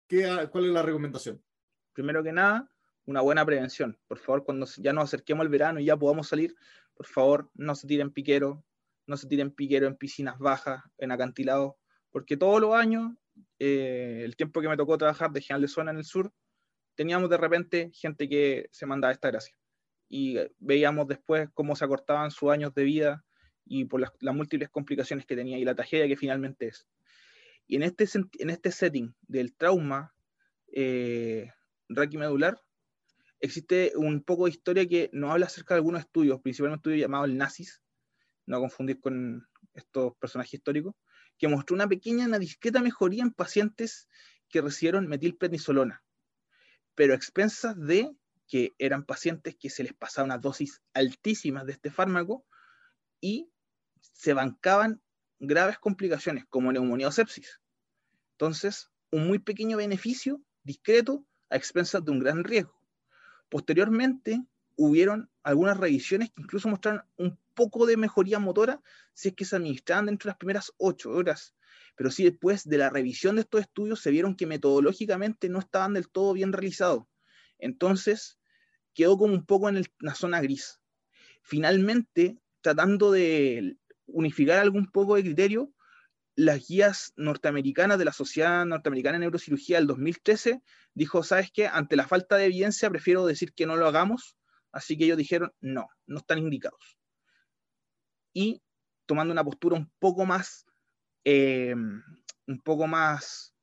¿Qué, 0.09 0.49
¿Cuál 0.51 0.64
es 0.66 0.70
la 0.70 0.83
recomendación? 0.83 1.42
Primero 1.92 2.23
que 2.23 2.33
nada, 2.33 2.70
una 3.06 3.20
buena 3.20 3.44
prevención. 3.44 3.98
Por 4.06 4.18
favor, 4.18 4.44
cuando 4.44 4.66
ya 4.78 4.92
nos 4.92 5.04
acerquemos 5.04 5.42
al 5.42 5.48
verano 5.48 5.80
y 5.80 5.86
ya 5.86 5.96
podamos 5.96 6.28
salir, 6.28 6.54
por 6.94 7.06
favor, 7.06 7.50
no 7.54 7.74
se 7.74 7.86
tiren 7.86 8.10
piquero, 8.10 8.64
no 9.06 9.16
se 9.16 9.28
tiren 9.28 9.50
piquero 9.50 9.86
en 9.86 9.96
piscinas 9.96 10.38
bajas, 10.38 10.82
en 10.98 11.10
acantilados, 11.10 11.74
porque 12.10 12.36
todos 12.36 12.60
los 12.60 12.74
años, 12.74 13.12
eh, 13.58 14.22
el 14.24 14.36
tiempo 14.36 14.60
que 14.60 14.68
me 14.68 14.76
tocó 14.76 14.96
trabajar 14.96 15.32
de 15.32 15.40
general 15.40 15.62
de 15.62 15.68
zona 15.68 15.90
en 15.90 15.98
el 15.98 16.04
sur, 16.04 16.32
teníamos 16.94 17.28
de 17.28 17.36
repente 17.36 17.90
gente 17.92 18.28
que 18.28 18.68
se 18.70 18.86
mandaba 18.86 19.12
esta 19.12 19.28
gracia. 19.28 19.56
Y 20.08 20.38
veíamos 20.58 21.08
después 21.08 21.48
cómo 21.54 21.74
se 21.74 21.84
acortaban 21.84 22.30
sus 22.30 22.50
años 22.50 22.72
de 22.74 22.84
vida 22.84 23.24
y 23.64 23.86
por 23.86 24.00
las, 24.00 24.12
múltiples 24.20 24.68
complicaciones 24.68 25.26
que 25.26 25.34
tenía 25.34 25.58
y 25.58 25.64
la 25.64 25.74
tragedia 25.74 26.06
que 26.06 26.16
finalmente 26.16 26.68
es. 26.68 26.86
Y 27.66 27.76
en 27.76 27.82
este, 27.82 28.06
en 28.38 28.50
este 28.50 28.70
setting 28.70 29.14
del 29.22 29.56
trauma 29.56 30.14
eh, 30.72 31.50
raquimedular, 31.88 32.60
existe 33.44 33.92
un 33.96 34.22
poco 34.22 34.44
de 34.44 34.52
historia 34.52 34.87
que 34.87 35.11
nos 35.12 35.30
habla 35.30 35.46
acerca 35.46 35.74
de 35.74 35.78
algunos 35.78 36.00
estudios, 36.00 36.40
principalmente 36.40 36.88
un 36.88 36.92
estudio 36.92 37.04
llamado 37.04 37.24
el 37.26 37.37
Nazis, 37.37 37.83
no 38.46 38.59
confundir 38.59 39.00
con 39.00 39.46
estos 39.74 40.16
personajes 40.16 40.54
históricos, 40.54 40.94
que 41.38 41.48
mostró 41.48 41.74
una 41.74 41.88
pequeña, 41.88 42.26
una 42.26 42.38
discreta 42.38 42.80
mejoría 42.80 43.22
en 43.22 43.33
pacientes 43.33 44.09
que 44.48 44.62
recibieron 44.62 45.09
metilprednisolona, 45.09 46.02
pero 46.94 47.12
a 47.12 47.16
expensas 47.16 47.78
de 47.78 48.16
que 48.46 48.74
eran 48.78 49.04
pacientes 49.04 49.57
que 49.57 49.70
se 49.70 49.83
les 49.83 49.94
pasaba 49.94 50.26
una 50.26 50.38
dosis 50.38 50.80
altísima 50.92 51.64
de 51.64 51.72
este 51.72 51.90
fármaco 51.90 52.46
y 53.20 53.50
se 54.00 54.33
bancaban 54.33 55.02
graves 55.38 55.78
complicaciones 55.78 56.44
como 56.48 56.72
neumonía 56.72 57.09
o 57.09 57.12
sepsis. 57.12 57.61
Entonces, 58.33 58.90
un 59.11 59.26
muy 59.26 59.38
pequeño 59.38 59.76
beneficio 59.76 60.40
discreto 60.62 61.26
a 61.50 61.57
expensas 61.57 62.04
de 62.04 62.11
un 62.11 62.20
gran 62.20 62.44
riesgo. 62.44 62.84
Posteriormente, 63.48 64.44
hubieron 64.76 65.30
algunas 65.42 65.76
revisiones 65.76 66.30
que 66.30 66.42
incluso 66.42 66.68
mostraron 66.68 67.02
un 67.16 67.38
poco 67.54 67.87
de 67.87 67.96
mejoría 67.96 68.38
motora 68.38 68.80
si 69.12 69.28
es 69.28 69.35
que 69.35 69.44
se 69.44 69.57
administraban 69.57 70.07
dentro 70.07 70.28
de 70.28 70.33
las 70.33 70.38
primeras 70.38 70.72
ocho 70.76 71.11
horas. 71.11 71.54
Pero 71.96 72.11
sí 72.11 72.24
después 72.24 72.68
de 72.68 72.78
la 72.78 72.90
revisión 72.90 73.37
de 73.37 73.42
estos 73.42 73.61
estudios 73.61 74.00
se 74.00 74.11
vieron 74.11 74.35
que 74.37 74.46
metodológicamente 74.46 75.48
no 75.48 75.61
estaban 75.61 75.94
del 75.94 76.09
todo 76.09 76.33
bien 76.33 76.52
realizados. 76.52 77.04
Entonces 77.59 78.38
quedó 78.94 79.16
como 79.16 79.35
un 79.35 79.44
poco 79.44 79.68
en 79.68 79.85
la 80.00 80.14
zona 80.14 80.40
gris. 80.40 80.80
Finalmente, 81.42 82.38
tratando 82.62 83.12
de 83.12 83.76
unificar 84.07 84.59
algún 84.59 84.90
poco 84.90 85.16
de 85.16 85.22
criterio, 85.22 85.72
las 86.37 86.66
guías 86.66 87.12
norteamericanas 87.16 87.99
de 87.99 88.05
la 88.05 88.12
Sociedad 88.12 88.64
Norteamericana 88.66 89.14
de 89.14 89.20
Neurocirugía 89.20 89.79
del 89.79 89.87
2013 89.87 90.62
dijo, 90.94 91.23
¿sabes 91.23 91.51
qué? 91.53 91.66
Ante 91.66 91.97
la 91.97 92.09
falta 92.09 92.37
de 92.37 92.47
evidencia 92.47 92.90
prefiero 92.90 93.25
decir 93.27 93.53
que 93.53 93.66
no 93.66 93.77
lo 93.77 93.87
hagamos, 93.87 94.37
así 94.73 94.97
que 94.97 95.05
ellos 95.05 95.18
dijeron, 95.18 95.53
no, 95.61 95.88
no 96.07 96.18
están 96.18 96.38
indicados. 96.38 96.99
Y 98.33 98.62
tomando 99.07 99.33
una 99.33 99.44
postura 99.44 99.77
un 99.77 99.90
poco 99.99 100.27
más, 100.27 100.66
eh, 101.25 101.75
un 101.75 102.61
poco 102.62 102.87
más 102.87 103.55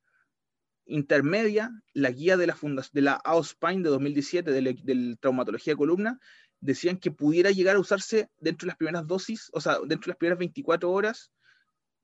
intermedia, 0.85 1.71
la 1.93 2.11
guía 2.11 2.37
de 2.37 2.47
la, 2.47 2.57
de 2.93 3.01
la 3.01 3.13
AOSPINE 3.13 3.83
de 3.83 3.89
2017 3.89 4.51
de, 4.51 5.17
traumatología 5.19 5.75
columna 5.75 6.19
decían 6.59 6.97
que 6.97 7.11
pudiera 7.11 7.51
llegar 7.51 7.75
a 7.75 7.79
usarse 7.79 8.29
dentro 8.37 8.65
de 8.65 8.69
las 8.69 8.77
primeras 8.77 9.07
dosis, 9.07 9.49
o 9.53 9.61
sea, 9.61 9.79
dentro 9.79 10.07
de 10.07 10.07
las 10.09 10.17
primeras 10.17 10.39
24 10.39 10.91
horas, 10.91 11.31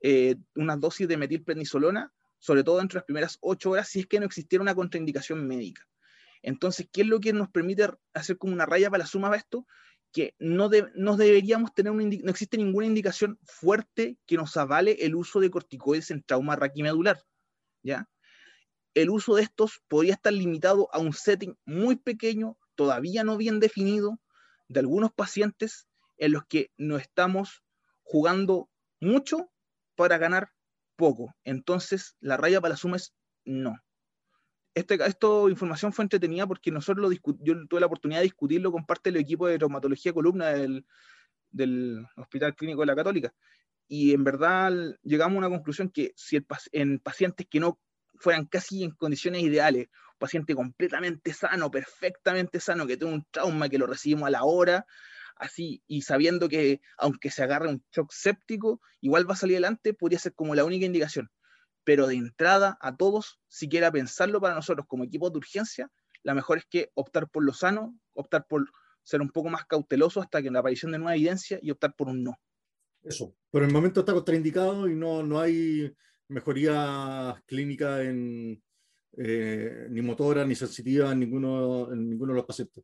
eh, 0.02 0.36
unas 0.56 0.80
dosis 0.80 1.08
de 1.08 1.18
metilprednisolona, 1.18 2.14
sobre 2.40 2.64
todo 2.64 2.78
dentro 2.78 2.98
de 2.98 3.00
las 3.00 3.06
primeras 3.06 3.38
8 3.42 3.72
horas, 3.72 3.90
si 3.90 4.02
es 4.02 4.08
que 4.08 4.20
no 4.20 4.26
existiera 4.26 4.62
una 4.62 4.76
contraindicación 4.76 5.48
médica. 5.48 5.88
Entonces, 6.42 6.88
¿qué 6.92 7.02
es 7.02 7.08
lo 7.08 7.20
que 7.20 7.34
nos 7.34 7.50
permite 7.50 7.90
hacer 8.14 8.38
como 8.38 8.54
una 8.54 8.66
raya 8.66 8.90
para 8.90 9.04
la 9.04 9.08
suma 9.08 9.30
de 9.32 9.38
esto? 9.38 9.66
Que 10.12 10.36
no, 10.40 10.70
deberíamos 10.70 11.74
tener 11.74 11.92
una 11.92 12.04
no 12.04 12.32
existe 12.32 12.58
ninguna 12.58 12.86
indicación 12.86 13.40
fuerte 13.44 14.18
que 14.26 14.38
nos 14.38 14.56
avale 14.56 14.98
el 15.02 15.16
uso 15.16 15.40
de 15.40 15.50
corticoides 15.50 16.12
en 16.12 16.24
trauma 16.24 16.56
raquimedular. 16.56 17.24
¿ya? 17.84 18.08
El 18.94 19.10
uso 19.10 19.36
de 19.36 19.44
estos 19.44 19.82
podría 19.88 20.14
estar 20.14 20.34
limitado 20.34 20.90
a 20.94 21.00
un 21.00 21.14
setting 21.14 21.58
muy 21.66 21.98
pequeño, 21.98 22.58
todavía 22.76 23.24
no 23.24 23.38
bien 23.38 23.60
definido, 23.60 24.20
de 24.70 24.80
algunos 24.80 25.12
pacientes 25.12 25.88
en 26.18 26.32
los 26.32 26.46
que 26.46 26.72
no 26.78 26.98
estamos 26.98 27.64
jugando 28.04 28.70
mucho 29.00 29.52
para 29.98 30.18
ganar 30.18 30.52
poco. 30.96 31.36
Entonces, 31.44 32.16
la 32.22 32.38
raya 32.38 32.62
para 32.62 32.74
la 32.74 32.78
suma 32.78 32.98
no. 33.44 33.76
Este, 34.74 34.94
esta 34.94 35.28
información 35.50 35.92
fue 35.92 36.04
entretenida 36.04 36.46
porque 36.46 36.72
nosotros 36.72 37.10
lo 37.10 37.36
yo 37.44 37.68
tuve 37.68 37.80
la 37.80 37.88
oportunidad 37.88 38.20
de 38.20 38.26
discutirlo 38.26 38.72
con 38.72 38.86
parte 38.86 39.12
del 39.12 39.22
equipo 39.22 39.48
de 39.48 39.58
traumatología 39.58 40.14
columna 40.14 40.50
del, 40.50 40.86
del 41.50 42.06
Hospital 42.16 42.56
Clínico 42.56 42.82
de 42.82 42.86
la 42.86 42.96
Católica. 42.96 43.34
Y 43.88 44.14
en 44.14 44.24
verdad 44.24 44.74
llegamos 45.02 45.36
a 45.36 45.40
una 45.40 45.50
conclusión 45.50 45.90
que 45.90 46.14
si 46.16 46.40
en 46.74 47.00
pacientes 47.00 47.48
que 47.50 47.60
no 47.60 47.80
fueran 48.20 48.46
casi 48.46 48.84
en 48.84 48.92
condiciones 48.92 49.42
ideales, 49.42 49.88
un 49.88 50.20
paciente 50.20 50.54
completamente 50.54 51.34
sano, 51.34 51.72
perfectamente 51.72 52.60
sano, 52.60 52.86
que 52.86 52.98
tiene 52.98 53.16
un 53.16 53.26
trauma, 53.32 53.70
que 53.70 53.78
lo 53.78 53.88
recibimos 53.88 54.28
a 54.28 54.32
la 54.32 54.44
hora, 54.44 54.86
así, 55.39 55.84
y 55.88 56.02
sabiendo 56.02 56.50
que 56.50 56.82
aunque 56.97 57.32
se 57.32 57.43
agarre 57.43 57.69
un 57.69 57.84
shock 57.91 58.12
séptico, 58.12 58.82
igual 59.02 59.30
va 59.30 59.34
a 59.34 59.38
salir 59.38 59.56
adelante, 59.56 59.93
podría 59.93 60.19
ser 60.19 60.34
como 60.34 60.56
la 60.56 60.65
única 60.65 60.86
indicación. 60.86 61.30
Pero 61.84 62.08
de 62.08 62.15
entrada, 62.15 62.78
a 62.82 62.95
todos, 62.95 63.39
si 63.47 63.69
quiera 63.69 63.91
pensarlo 63.91 64.41
para 64.41 64.56
nosotros 64.56 64.86
como 64.88 65.04
equipo 65.04 65.30
de 65.30 65.38
urgencia, 65.38 65.89
la 66.23 66.34
mejor 66.34 66.58
es 66.58 66.65
que 66.69 66.91
optar 66.95 67.30
por 67.30 67.43
lo 67.43 67.54
sano, 67.54 67.97
optar 68.13 68.45
por 68.47 68.69
ser 69.04 69.21
un 69.21 69.30
poco 69.30 69.50
más 69.50 69.65
cauteloso 69.65 70.21
hasta 70.21 70.41
que 70.41 70.52
la 70.52 70.60
aparición 70.60 70.91
de 70.91 70.97
nueva 70.97 71.15
evidencia 71.15 71.60
y 71.62 71.71
optar 71.71 71.95
por 71.95 72.10
un 72.10 72.23
no. 72.23 72.38
Eso, 73.04 73.34
por 73.50 73.63
el 73.63 73.71
momento 73.71 74.02
está 74.02 74.13
contraindicado 74.13 74.89
y 74.89 74.95
no, 74.95 75.23
no 75.23 75.39
hay 75.39 75.95
mejoría 76.28 77.41
clínica 77.45 78.04
en, 78.04 78.62
eh, 79.17 79.88
ni 79.89 80.02
motora 80.02 80.45
ni 80.45 80.56
sensitiva 80.56 81.12
en 81.12 81.19
ninguno, 81.19 81.91
en 81.91 82.10
ninguno 82.10 82.34
de 82.34 82.38
los 82.38 82.45
pacientes. 82.45 82.84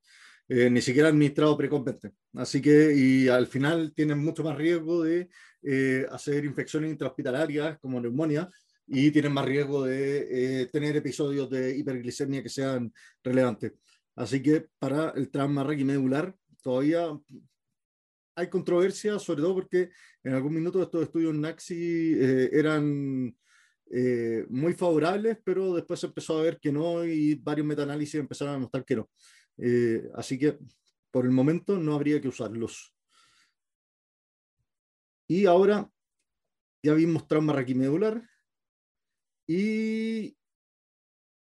Eh, 0.50 0.70
ni 0.70 0.82
siquiera 0.82 1.08
administrado 1.08 1.58
precompetente. 1.58 2.18
Así 2.34 2.62
que, 2.62 2.94
y 2.96 3.28
al 3.30 3.48
final 3.48 3.94
tienen 3.94 4.20
mucho 4.20 4.44
más 4.44 4.58
riesgo 4.58 5.04
de 5.04 5.30
eh, 5.62 6.06
hacer 6.12 6.44
infecciones 6.44 6.92
intrahospitalarias 6.92 7.80
como 7.80 8.02
neumonía 8.02 8.50
y 8.86 9.10
tienen 9.12 9.32
más 9.32 9.46
riesgo 9.46 9.86
de 9.86 10.64
eh, 10.64 10.66
tener 10.68 10.98
episodios 10.98 11.50
de 11.50 11.78
hiperglicemia 11.78 12.44
que 12.44 12.50
sean 12.50 12.94
relevantes. 13.24 13.72
Así 14.16 14.42
que 14.42 14.68
para 14.80 15.12
el 15.12 15.32
trauma 15.32 15.64
medular 15.64 16.36
todavía 16.62 17.08
hay 18.36 18.50
controversia, 18.50 19.20
sobre 19.20 19.42
todo 19.44 19.56
porque 19.56 19.92
en 20.24 20.34
algún 20.34 20.54
minuto 20.54 20.82
estos 20.84 21.04
estudios 21.04 21.34
NAXI 21.36 22.18
eran 22.52 23.36
muy 24.50 24.74
favorables, 24.74 25.38
pero 25.44 25.76
después 25.76 26.00
se 26.00 26.08
empezó 26.08 26.40
a 26.40 26.42
ver 26.42 26.60
que 26.60 26.72
no 26.72 27.06
y 27.06 27.36
varios 27.36 27.68
metaanálisis 27.68 28.16
empezaron 28.16 28.56
a 28.56 28.60
mostrar 28.60 28.84
que 28.84 28.96
no. 28.96 29.10
Eh, 29.58 30.10
así 30.16 30.38
que 30.38 30.58
por 31.12 31.26
el 31.26 31.32
momento 31.32 31.78
no 31.78 31.94
habría 31.94 32.20
que 32.22 32.28
usarlos. 32.28 32.96
Y 35.28 35.46
ahora 35.46 35.90
ya 36.84 36.94
vimos 36.94 37.28
trauma 37.28 37.54
raquimedular. 37.54 38.22
Y 39.48 40.36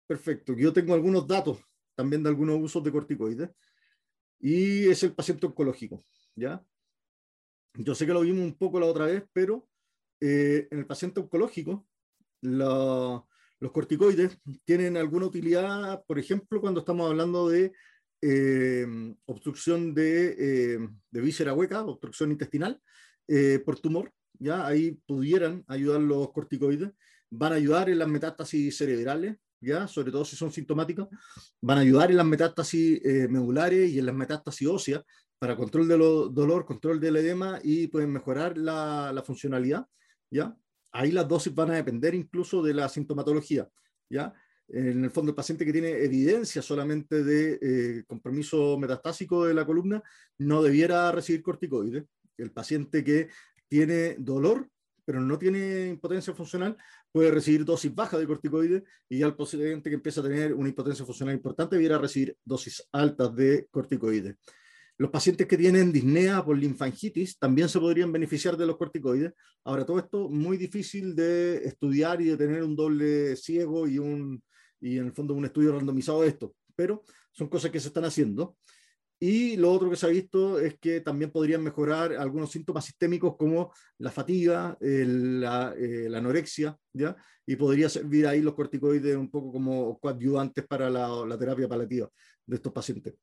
perfecto, 0.07 0.53
yo 0.53 0.73
tengo 0.73 0.93
algunos 0.93 1.27
datos 1.27 1.59
también 1.95 2.23
de 2.23 2.29
algunos 2.29 2.59
usos 2.61 2.83
de 2.83 2.91
corticoides. 2.91 3.49
Y 4.39 4.87
es 4.87 5.03
el 5.03 5.13
paciente 5.13 5.45
oncológico, 5.45 6.05
¿ya? 6.35 6.63
Yo 7.73 7.93
sé 7.93 8.05
que 8.05 8.13
lo 8.13 8.21
vimos 8.21 8.43
un 8.43 8.57
poco 8.57 8.79
la 8.79 8.85
otra 8.85 9.05
vez, 9.05 9.23
pero 9.33 9.67
eh, 10.21 10.67
en 10.71 10.79
el 10.79 10.87
paciente 10.87 11.19
oncológico, 11.19 11.85
los 12.41 13.71
corticoides 13.71 14.39
tienen 14.65 14.97
alguna 14.97 15.25
utilidad, 15.25 16.03
por 16.05 16.19
ejemplo, 16.19 16.61
cuando 16.61 16.79
estamos 16.79 17.09
hablando 17.09 17.49
de 17.49 17.73
Em, 18.21 19.15
obstrucción 19.27 19.93
de, 19.93 20.73
em, 20.75 20.99
de, 21.09 21.21
víscera 21.21 21.53
hueca, 21.53 21.83
obstrucción 21.83 22.31
intestinal 22.31 22.81
eh, 23.29 23.59
por 23.63 23.79
tumor, 23.79 24.11
ya 24.37 24.67
ahí 24.67 24.99
pudieran 25.07 25.63
ayudar 25.67 26.01
los 26.01 26.29
corticoides, 26.33 26.91
van 27.29 27.53
a 27.53 27.55
ayudar 27.55 27.89
en 27.89 27.97
las 27.97 28.09
metástasis 28.09 28.75
cerebrales, 28.75 29.37
ya 29.61 29.87
sobre 29.87 30.11
todo 30.11 30.25
si 30.25 30.35
son 30.35 30.51
sintomáticas, 30.51 31.07
van 31.61 31.77
a 31.77 31.81
ayudar 31.81 32.11
en 32.11 32.17
las 32.17 32.25
metástasis 32.25 32.99
eh, 33.05 33.29
medulares 33.29 33.89
y 33.89 33.99
en 33.99 34.07
las 34.07 34.15
metástasis 34.15 34.67
óseas 34.67 35.01
para 35.37 35.55
control 35.55 35.87
del 35.87 35.99
dolor, 35.99 36.65
control 36.65 36.99
del 36.99 37.15
edema 37.15 37.59
y 37.63 37.87
pueden 37.87 38.11
mejorar 38.11 38.57
la, 38.57 39.13
la 39.13 39.23
funcionalidad, 39.23 39.85
ya 40.29 40.53
ahí 40.91 41.11
las 41.13 41.25
dosis 41.25 41.55
van 41.55 41.71
a 41.71 41.75
depender 41.75 42.15
incluso 42.15 42.61
de 42.61 42.73
la 42.73 42.89
sintomatología, 42.89 43.69
ya 44.09 44.33
en 44.71 45.03
el 45.03 45.11
fondo 45.11 45.31
el 45.31 45.35
paciente 45.35 45.65
que 45.65 45.73
tiene 45.73 46.03
evidencia 46.03 46.61
solamente 46.61 47.23
de 47.23 47.59
eh, 47.61 48.03
compromiso 48.07 48.77
metastásico 48.77 49.45
de 49.45 49.53
la 49.53 49.65
columna 49.65 50.01
no 50.37 50.61
debiera 50.61 51.11
recibir 51.11 51.41
corticoides. 51.41 52.03
El 52.37 52.51
paciente 52.51 53.03
que 53.03 53.29
tiene 53.67 54.15
dolor 54.17 54.69
pero 55.09 55.21
no 55.21 55.39
tiene 55.39 55.87
impotencia 55.87 56.35
funcional 56.35 56.77
puede 57.11 57.31
recibir 57.31 57.65
dosis 57.65 57.95
bajas 57.95 58.19
de 58.19 58.27
corticoides 58.27 58.83
y 59.09 59.17
ya 59.17 59.25
el 59.25 59.35
paciente 59.35 59.89
que 59.89 59.95
empieza 59.95 60.21
a 60.21 60.23
tener 60.23 60.53
una 60.53 60.69
impotencia 60.69 61.03
funcional 61.03 61.33
importante 61.33 61.75
debiera 61.75 61.97
recibir 61.97 62.37
dosis 62.45 62.87
altas 62.91 63.35
de 63.35 63.67
corticoides. 63.71 64.35
Los 64.99 65.09
pacientes 65.09 65.47
que 65.47 65.57
tienen 65.57 65.91
disnea 65.91 66.45
por 66.45 66.55
linfangitis 66.59 67.39
también 67.39 67.69
se 67.69 67.79
podrían 67.79 68.11
beneficiar 68.11 68.55
de 68.55 68.67
los 68.67 68.77
corticoides. 68.77 69.33
Ahora, 69.63 69.83
todo 69.83 69.97
esto 69.97 70.29
muy 70.29 70.57
difícil 70.57 71.15
de 71.15 71.55
estudiar 71.65 72.21
y 72.21 72.25
de 72.25 72.37
tener 72.37 72.61
un 72.63 72.75
doble 72.75 73.35
ciego 73.35 73.87
y, 73.87 73.97
un, 73.97 74.43
y 74.81 74.97
en 74.97 75.07
el 75.07 75.13
fondo 75.13 75.33
un 75.33 75.45
estudio 75.45 75.73
randomizado 75.73 76.21
de 76.21 76.29
esto, 76.29 76.55
pero 76.75 77.03
son 77.31 77.47
cosas 77.47 77.71
que 77.71 77.79
se 77.79 77.87
están 77.87 78.05
haciendo. 78.05 78.57
Y 79.21 79.57
lo 79.57 79.71
otro 79.73 79.89
que 79.89 79.97
se 79.97 80.05
ha 80.05 80.09
visto 80.09 80.59
es 80.59 80.79
que 80.79 81.01
también 81.01 81.29
podrían 81.29 81.61
mejorar 81.61 82.13
algunos 82.13 82.51
síntomas 82.51 82.85
sistémicos 82.85 83.35
como 83.35 83.73
la 83.97 84.11
fatiga, 84.11 84.77
la, 84.79 85.73
eh, 85.77 86.07
la, 86.09 86.17
anorexia, 86.19 86.77
¿ya? 86.93 87.17
Y 87.45 87.57
podría 87.57 87.89
servir 87.89 88.27
ahí 88.27 88.41
los 88.41 88.53
corticoides 88.53 89.17
un 89.17 89.29
poco 89.29 89.51
como 89.51 89.99
coadyuvantes 89.99 90.65
para 90.67 90.89
la, 90.89 91.25
la 91.27 91.37
terapia 91.37 91.67
paliativa 91.67 92.09
de 92.45 92.55
estos 92.55 92.71
pacientes 92.71 93.15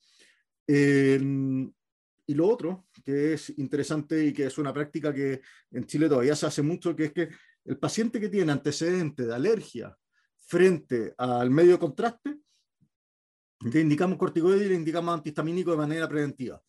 y 2.27 2.35
lo 2.35 2.49
otro, 2.49 2.87
que 3.05 3.35
es 3.35 3.57
interesante 3.57 4.27
y 4.27 4.33
que 4.33 4.47
es 4.47 4.59
una 4.59 4.73
práctica 4.73 5.15
que 5.15 5.41
en 5.71 5.87
Chile 5.87 6.09
todavía 6.09 6.35
se 6.35 6.47
hace 6.47 6.63
mucho, 6.63 6.97
que 6.97 7.05
es 7.05 7.13
que 7.13 7.29
el 7.65 7.79
paciente 7.79 8.21
que 8.21 8.29
tiene 8.29 8.53
antecedentes 8.53 9.27
de 9.27 9.35
alergia 9.35 9.97
frente 10.47 11.15
al 11.19 11.51
medio 11.51 11.73
de 11.73 11.79
contraste, 11.79 12.39
le 13.61 13.81
indicamos 13.81 14.17
corticoide 14.17 14.65
y 14.65 14.69
le 14.69 14.75
indicamos 14.75 15.15
antihistamínico 15.15 15.73
de 15.73 15.77
manera 15.77 16.09
preventiva. 16.09 16.63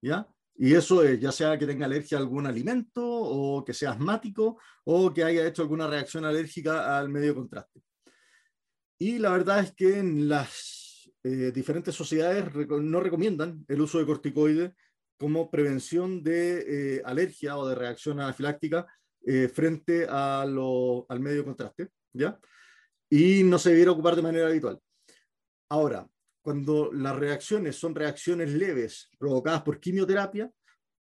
¿ya? 0.00 0.26
Y 0.56 0.74
eso 0.74 1.02
es 1.02 1.20
ya 1.20 1.32
sea 1.32 1.58
que 1.58 1.66
tenga 1.66 1.86
alergia 1.86 2.16
a 2.16 2.20
algún 2.20 2.46
alimento 2.46 3.02
o 3.04 3.64
que 3.64 3.74
sea 3.74 3.90
asmático 3.90 4.58
o 4.84 5.12
que 5.12 5.24
haya 5.24 5.46
hecho 5.46 5.62
alguna 5.62 5.88
reacción 5.88 6.24
alérgica 6.24 6.96
al 6.96 7.08
medio 7.08 7.28
de 7.28 7.34
contraste. 7.34 7.82
Y 8.98 9.18
la 9.18 9.30
verdad 9.30 9.60
es 9.60 9.74
que 9.74 9.98
en 9.98 10.28
las 10.28 11.10
eh, 11.24 11.50
diferentes 11.52 11.94
sociedades 11.94 12.44
no 12.68 13.00
recomiendan 13.00 13.64
el 13.66 13.80
uso 13.80 13.98
de 13.98 14.06
corticoides 14.06 14.72
como 15.18 15.50
prevención 15.50 16.22
de 16.22 16.98
eh, 16.98 17.02
alergia 17.04 17.56
o 17.56 17.66
de 17.66 17.74
reacción 17.74 18.20
anafiláctica 18.20 18.86
eh, 19.26 19.48
frente 19.48 20.06
a 20.08 20.42
al 20.42 21.20
medio 21.20 21.38
de 21.38 21.44
contraste, 21.44 21.88
¿ya? 22.12 22.38
Y 23.14 23.44
no 23.44 23.60
se 23.60 23.70
debiera 23.70 23.92
ocupar 23.92 24.16
de 24.16 24.22
manera 24.22 24.48
habitual. 24.48 24.80
Ahora, 25.68 26.04
cuando 26.42 26.92
las 26.92 27.14
reacciones 27.14 27.76
son 27.76 27.94
reacciones 27.94 28.50
leves 28.50 29.08
provocadas 29.16 29.62
por 29.62 29.78
quimioterapia 29.78 30.50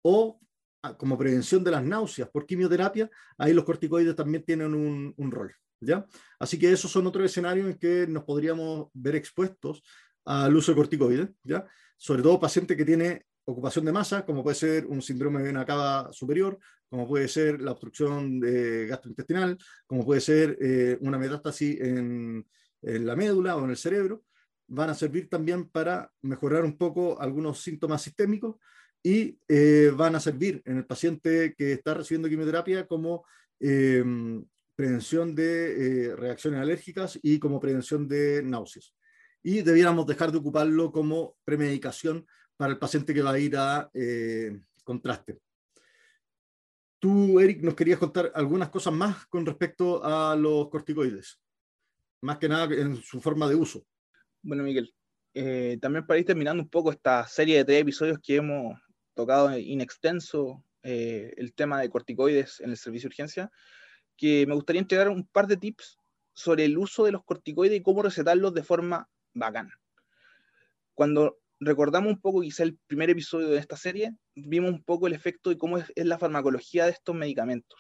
o 0.04 0.40
ah, 0.84 0.96
como 0.96 1.18
prevención 1.18 1.64
de 1.64 1.72
las 1.72 1.84
náuseas 1.84 2.30
por 2.30 2.46
quimioterapia, 2.46 3.10
ahí 3.40 3.52
los 3.52 3.66
corticoides 3.66 4.16
también 4.16 4.44
tienen 4.44 4.76
un, 4.76 5.32
rol. 5.32 5.56
¿ya? 5.80 6.06
Así 6.38 6.60
que 6.60 6.72
esos 6.72 6.92
son 6.92 7.08
otros 7.08 7.26
escenarios 7.26 7.68
en 7.68 7.80
que 7.80 8.06
nos 8.06 8.26
podríamos 8.26 8.90
ver 8.94 9.16
expuestos 9.16 9.82
al 10.24 10.56
uso 10.56 10.72
de 10.72 10.76
corticoides, 10.76 11.30
¿ya? 11.44 11.68
sobre 11.98 12.22
todo 12.22 12.40
paciente 12.40 12.78
que 12.78 12.86
tiene 12.86 13.26
ocupación 13.46 13.86
de 13.86 13.92
masa, 13.92 14.26
como 14.26 14.44
puede 14.44 14.56
ser 14.56 14.86
un 14.86 15.02
síndrome 15.02 15.40
de 15.40 15.48
vena 15.48 15.66
cava 15.66 16.12
superior, 16.14 16.60
como 16.90 17.08
puede 17.08 17.28
ser 17.28 17.60
la 17.60 17.72
obstrucción 17.72 18.40
gastrointestinal, 18.40 19.58
como 19.88 20.06
puede 20.06 20.22
ser 20.22 20.58
eh, 20.62 20.98
una 21.02 21.18
metástasis 21.18 21.82
en, 21.82 22.46
la 22.82 23.16
médula 23.16 23.56
o 23.56 23.64
en 23.64 23.70
el 23.70 23.78
cerebro, 23.78 24.26
van 24.68 24.90
a 24.90 24.94
servir 24.94 25.30
también 25.30 25.70
para 25.70 26.12
mejorar 26.22 26.66
un 26.66 26.78
poco 26.78 27.20
algunos 27.20 27.62
síntomas 27.62 28.02
sistémicos 28.02 28.58
y 29.02 29.40
eh, 29.48 29.92
van 29.96 30.16
a 30.16 30.20
servir 30.20 30.62
en 30.66 30.78
el 30.78 30.86
paciente 30.86 31.56
que 31.58 31.74
está 31.74 31.94
recibiendo 31.94 32.28
quimioterapia 32.28 32.86
como 32.86 33.26
em, 33.60 34.44
prevención 34.76 35.34
de 35.34 36.10
eh, 36.10 36.16
reacciones 36.16 36.60
alérgicas 36.60 37.18
y 37.22 37.40
como 37.40 37.60
prevención 37.60 38.08
de 38.08 38.44
náuseas. 38.44 38.94
Y 39.42 39.62
debiéramos 39.62 40.06
dejar 40.06 40.32
de 40.32 40.38
ocuparlo 40.38 40.92
como 40.92 41.38
premedicación 41.44 42.26
para 42.64 42.72
el 42.72 42.80
paciente 42.80 43.14
que 43.14 43.22
va 43.22 43.32
a 43.32 43.40
ir 43.40 43.58
a 43.58 43.92
eh, 43.94 44.58
contraste. 44.86 45.38
Tú, 46.98 47.38
Eric, 47.42 47.62
nos 47.62 47.76
querías 47.76 48.00
contar 48.00 48.32
algunas 48.36 48.70
cosas 48.70 48.94
más 48.94 49.26
con 49.26 49.46
respecto 49.46 50.02
a 50.02 50.34
los 50.38 50.70
corticoides, 50.70 51.42
más 52.22 52.38
que 52.38 52.48
nada 52.48 52.74
en 52.74 52.96
su 52.96 53.20
forma 53.20 53.50
de 53.50 53.56
uso. 53.56 53.86
Bueno, 54.42 54.64
Miguel, 54.64 54.96
eh, 55.34 55.78
también 55.82 56.08
para 56.08 56.22
ir 56.22 56.26
terminando 56.26 56.64
un 56.64 56.70
poco 56.70 56.90
esta 56.90 57.28
serie 57.28 57.58
de 57.58 57.66
tres 57.66 57.82
episodios 57.82 58.18
que 58.24 58.38
hemos 58.38 58.80
tocado 59.14 59.60
in 59.60 59.82
extenso 59.82 60.64
eh, 60.84 61.34
el 61.36 61.54
tema 61.54 61.82
de 61.82 61.90
corticoides 61.90 62.62
en 62.62 62.70
el 62.70 62.78
servicio 62.78 63.10
de 63.10 63.14
urgencia, 63.14 63.52
que 64.16 64.48
me 64.48 64.56
gustaría 64.56 64.80
entregar 64.80 65.10
un 65.10 65.28
par 65.28 65.48
de 65.48 65.58
tips 65.58 65.98
sobre 66.32 66.64
el 66.64 66.78
uso 66.78 67.04
de 67.04 67.12
los 67.12 67.26
corticoides 67.26 67.78
y 67.78 67.84
cómo 67.84 68.04
recetarlos 68.04 68.54
de 68.54 68.64
forma 68.64 69.10
bacán. 69.34 69.70
Cuando 70.94 71.43
recordamos 71.60 72.12
un 72.12 72.20
poco 72.20 72.42
quizá 72.42 72.64
el 72.64 72.78
primer 72.88 73.10
episodio 73.10 73.50
de 73.50 73.58
esta 73.58 73.78
serie, 73.78 74.16
vimos 74.36 74.72
un 74.72 74.84
poco 74.84 75.08
el 75.08 75.14
efecto 75.14 75.50
de 75.50 75.58
cómo 75.58 75.78
es, 75.78 75.92
la 75.96 76.18
farmacología 76.18 76.86
de 76.86 76.92
estos 76.92 77.16
medicamentos. 77.16 77.80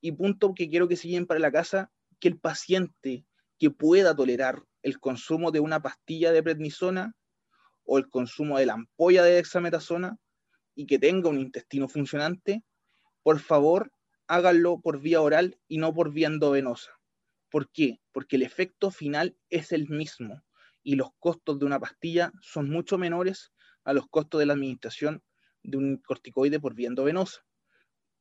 Y 0.00 0.12
punto 0.12 0.54
que 0.54 0.68
quiero 0.68 0.88
que 0.88 0.96
se 0.96 1.08
lleven 1.08 1.26
para 1.26 1.40
la 1.40 1.50
casa, 1.50 1.90
que 2.20 2.28
el 2.28 2.38
paciente 2.38 3.24
que 3.58 3.70
pueda 3.70 4.14
tolerar 4.14 4.62
el 4.82 5.00
consumo 5.00 5.50
de 5.50 5.60
una 5.60 5.80
pastilla 5.80 6.32
de 6.32 6.42
prednisona 6.42 7.14
o 7.84 7.98
el 7.98 8.08
consumo 8.08 8.58
de 8.58 8.66
la 8.66 8.74
ampolla 8.74 9.24
de 9.24 9.32
dexametasona 9.32 10.18
y 10.74 10.86
que 10.86 10.98
tenga 10.98 11.28
un 11.28 11.40
intestino 11.40 11.88
funcionante, 11.88 12.62
por 13.22 13.40
favor 13.40 13.92
háganlo 14.28 14.80
por 14.80 15.00
vía 15.00 15.20
oral 15.20 15.58
y 15.66 15.78
no 15.78 15.92
por 15.92 16.12
vía 16.12 16.28
endovenosa. 16.28 16.92
¿Por 17.50 17.70
qué? 17.70 18.00
Porque 18.12 18.36
el 18.36 18.42
efecto 18.42 18.90
final 18.90 19.36
es 19.48 19.72
el 19.72 19.88
mismo 19.88 20.44
y 20.88 20.96
los 20.96 21.10
costos 21.18 21.58
de 21.58 21.66
una 21.66 21.78
pastilla 21.78 22.32
son 22.40 22.70
mucho 22.70 22.96
menores 22.96 23.52
a 23.84 23.92
los 23.92 24.08
costos 24.08 24.40
de 24.40 24.46
la 24.46 24.54
administración 24.54 25.22
de 25.62 25.76
un 25.76 25.98
corticoide 25.98 26.60
por 26.60 26.74
vía 26.74 26.88
endovenosa. 26.88 27.42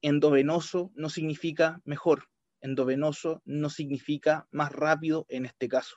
Endovenoso 0.02 0.92
no 0.94 1.10
significa 1.10 1.80
mejor, 1.86 2.28
endovenoso 2.60 3.42
no 3.46 3.70
significa 3.70 4.50
más 4.52 4.74
rápido 4.74 5.26
en 5.30 5.46
este 5.46 5.70
caso. 5.70 5.96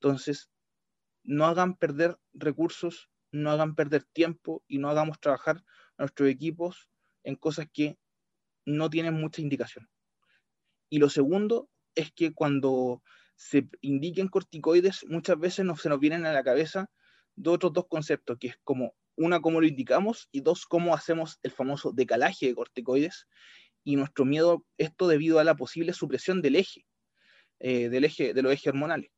Entonces, 0.00 0.50
no 1.22 1.44
hagan 1.44 1.76
perder 1.76 2.16
recursos, 2.32 3.10
no 3.30 3.50
hagan 3.50 3.74
perder 3.74 4.04
tiempo 4.04 4.64
y 4.66 4.78
no 4.78 4.88
hagamos 4.88 5.20
trabajar 5.20 5.58
a 5.98 6.04
nuestros 6.04 6.30
equipos 6.30 6.88
en 7.24 7.36
cosas 7.36 7.66
que 7.70 7.98
no 8.64 8.88
tienen 8.88 9.12
mucha 9.12 9.42
indicación. 9.42 9.90
Y 10.88 10.98
lo 10.98 11.10
segundo 11.10 11.68
es 11.94 12.10
que 12.10 12.32
cuando 12.32 13.02
se 13.36 13.68
indiquen 13.80 14.28
corticoides, 14.28 15.04
muchas 15.08 15.38
veces 15.38 15.64
no, 15.64 15.76
se 15.76 15.88
nos 15.88 16.00
vienen 16.00 16.26
a 16.26 16.32
la 16.32 16.44
cabeza 16.44 16.90
de 17.36 17.50
otros 17.50 17.72
dos 17.72 17.86
conceptos, 17.88 18.38
que 18.38 18.48
es 18.48 18.56
como, 18.62 18.94
una, 19.16 19.40
cómo 19.40 19.60
lo 19.60 19.66
indicamos, 19.66 20.28
y 20.32 20.40
dos, 20.40 20.66
cómo 20.66 20.94
hacemos 20.94 21.38
el 21.42 21.50
famoso 21.50 21.92
decalaje 21.92 22.46
de 22.46 22.54
corticoides, 22.54 23.26
y 23.82 23.96
nuestro 23.96 24.24
miedo, 24.24 24.64
esto 24.78 25.08
debido 25.08 25.38
a 25.38 25.44
la 25.44 25.54
posible 25.54 25.92
supresión 25.92 26.40
del 26.42 26.56
eje, 26.56 26.86
eh, 27.60 27.88
del 27.88 28.04
eje, 28.04 28.34
de 28.34 28.42
los 28.42 28.52
ejes 28.52 28.68
hormonales. 28.68 29.10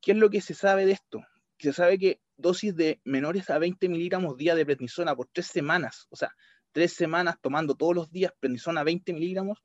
¿Qué 0.00 0.12
es 0.12 0.18
lo 0.18 0.30
que 0.30 0.40
se 0.40 0.54
sabe 0.54 0.86
de 0.86 0.92
esto? 0.92 1.22
Se 1.58 1.72
sabe 1.72 1.98
que 1.98 2.20
dosis 2.36 2.74
de 2.74 3.00
menores 3.04 3.50
a 3.50 3.58
20 3.58 3.88
miligramos 3.88 4.36
día 4.36 4.54
de 4.54 4.66
prednisona 4.66 5.14
por 5.14 5.28
tres 5.32 5.46
semanas, 5.46 6.06
o 6.10 6.16
sea, 6.16 6.34
tres 6.72 6.92
semanas 6.92 7.36
tomando 7.40 7.74
todos 7.74 7.94
los 7.94 8.10
días 8.10 8.32
prednisona 8.40 8.80
a 8.80 8.84
20 8.84 9.12
miligramos, 9.12 9.64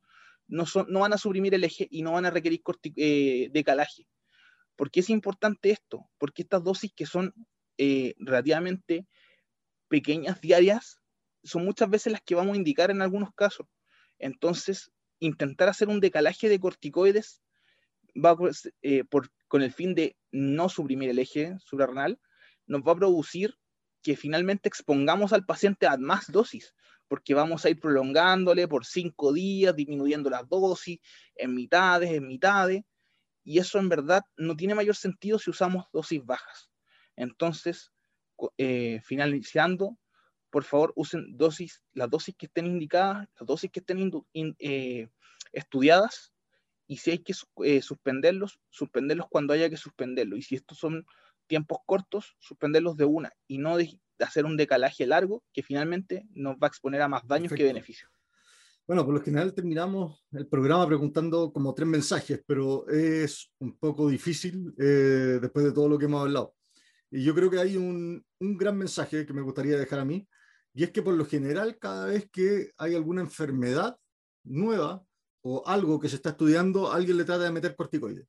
no, 0.50 0.66
van 1.00 1.14
a 1.14 1.18
suprimir 1.18 1.54
el 1.54 1.64
eje 1.64 1.88
y 1.90 2.02
no 2.02 2.14
van 2.14 2.26
a 2.26 2.32
requerir 2.32 2.62
eh, 2.96 3.50
decalaje. 3.52 4.08
¿Por 4.76 4.92
qué 4.92 5.02
es 5.02 5.10
importante 5.10 5.72
esto? 5.72 6.10
Porque 6.18 6.42
estas 6.42 6.64
dosis 6.64 6.92
que 6.96 7.06
son 7.06 7.34
eh, 7.78 8.16
relativamente 8.18 9.08
pequeñas 9.88 10.42
diarias 10.42 11.00
son 11.44 11.66
muchas 11.66 11.90
veces 11.90 12.12
las 12.12 12.22
que 12.22 12.36
vamos 12.36 12.54
a 12.54 12.58
indicar 12.58 12.92
en 12.92 13.02
algunos 13.02 13.34
casos. 13.34 13.68
Entonces, 14.18 14.92
intentar 15.20 15.70
hacer 15.70 15.88
un 15.88 16.00
decalaje 16.00 16.50
de 16.50 16.60
corticoides 16.60 17.42
va 18.16 18.36
eh, 18.82 19.04
con 19.48 19.62
el 19.62 19.72
fin 19.72 19.96
de 19.96 20.18
no 20.32 20.70
suprimir 20.70 21.10
el 21.10 21.20
eje 21.20 21.56
suprarrenal, 21.60 22.20
nos 22.66 22.82
va 22.82 22.94
a 22.94 22.98
producir 22.98 23.56
que 24.02 24.16
finalmente 24.16 24.70
expongamos 24.70 25.34
al 25.34 25.46
paciente 25.46 25.88
a 25.88 25.98
más 25.98 26.32
dosis, 26.32 26.74
porque 27.10 27.34
vamos 27.34 27.66
a 27.66 27.70
ir 27.70 27.80
prolongándole 27.80 28.68
por 28.68 28.86
cinco 28.86 29.34
días, 29.34 29.76
disminuyendo 29.76 30.30
las 30.30 30.48
dosis 30.48 31.00
en 31.36 31.56
mitades, 31.56 32.12
en 32.12 32.28
mitades, 32.28 32.84
y 33.44 33.58
eso 33.58 33.80
en 33.80 33.90
verdad 33.90 34.24
no 34.38 34.56
tiene 34.56 34.76
mayor 34.76 34.96
sentido 34.96 35.40
si 35.40 35.50
usamos 35.50 35.88
dosis 35.92 36.24
bajas. 36.24 36.70
Entonces, 37.16 37.92
eh, 38.58 39.02
finalizando, 39.04 39.98
por 40.52 40.64
favor 40.64 40.94
usen 40.96 41.36
dosis, 41.36 41.84
las 41.94 42.10
dosis 42.10 42.36
que 42.38 42.46
estén 42.46 42.68
indicadas, 42.68 43.28
las 43.40 43.48
dosis 43.48 43.72
que 43.72 43.80
estén 43.80 44.12
eh, 44.60 45.10
estudiadas, 45.52 46.32
y 46.86 46.98
si 46.98 47.12
hay 47.12 47.20
que 47.20 47.34
eh, 47.66 47.82
suspenderlos, 47.82 48.60
suspenderlos 48.70 49.28
cuando 49.30 49.54
haya 49.54 49.70
que 49.70 49.78
suspenderlos. 49.78 50.40
Y 50.40 50.42
si 50.42 50.56
estos 50.56 50.78
son 50.78 51.06
tiempos 51.48 51.80
cortos, 51.86 52.36
suspenderlos 52.40 52.98
de 52.98 53.06
una 53.06 53.34
y 53.48 53.58
no 53.58 53.78
de, 53.78 54.00
hacer 54.24 54.46
un 54.46 54.58
decalaje 54.58 55.06
largo 55.06 55.44
que 55.54 55.64
finalmente 55.64 56.26
nos 56.32 56.56
va 56.56 56.68
a 56.68 56.68
exponer 56.68 57.02
a 57.02 57.08
más 57.08 57.28
daños 57.28 57.54
que 57.54 57.64
beneficios. 57.64 58.12
Bueno, 58.88 59.06
por 59.06 59.14
lo 59.14 59.22
general 59.22 59.54
terminamos 59.54 60.26
el 60.32 60.48
programa 60.48 60.88
preguntando 60.88 61.54
como 61.54 61.76
tres 61.76 61.88
mensajes, 61.88 62.42
pero 62.46 62.88
es 62.90 63.52
un 63.60 63.78
poco 63.78 64.10
difícil 64.10 64.74
eh, 64.80 65.38
después 65.40 65.64
de 65.66 65.72
todo 65.72 65.88
lo 65.88 66.00
que 66.00 66.06
hemos 66.06 66.22
hablado. 66.22 66.56
Y 67.12 67.24
yo 67.24 67.36
creo 67.36 67.52
que 67.52 67.60
hay 67.60 67.78
un, 67.78 68.26
un 68.40 68.58
gran 68.58 68.76
mensaje 68.76 69.26
que 69.28 69.34
me 69.34 69.44
gustaría 69.44 69.78
dejar 69.78 70.00
a 70.00 70.06
mí, 70.06 70.28
y 70.74 70.84
es 70.84 70.92
que 70.92 71.04
por 71.04 71.14
lo 71.14 71.26
general 71.26 71.78
cada 71.78 72.08
vez 72.08 72.30
que 72.32 72.72
hay 72.78 72.96
alguna 72.96 73.22
enfermedad 73.22 73.96
nueva 74.44 75.04
o 75.42 75.64
algo 75.68 76.00
que 76.00 76.10
se 76.10 76.16
está 76.16 76.30
estudiando, 76.30 76.92
alguien 76.92 77.18
le 77.18 77.26
trata 77.26 77.44
de 77.44 77.52
meter 77.52 77.76
corticoides. 77.76 78.28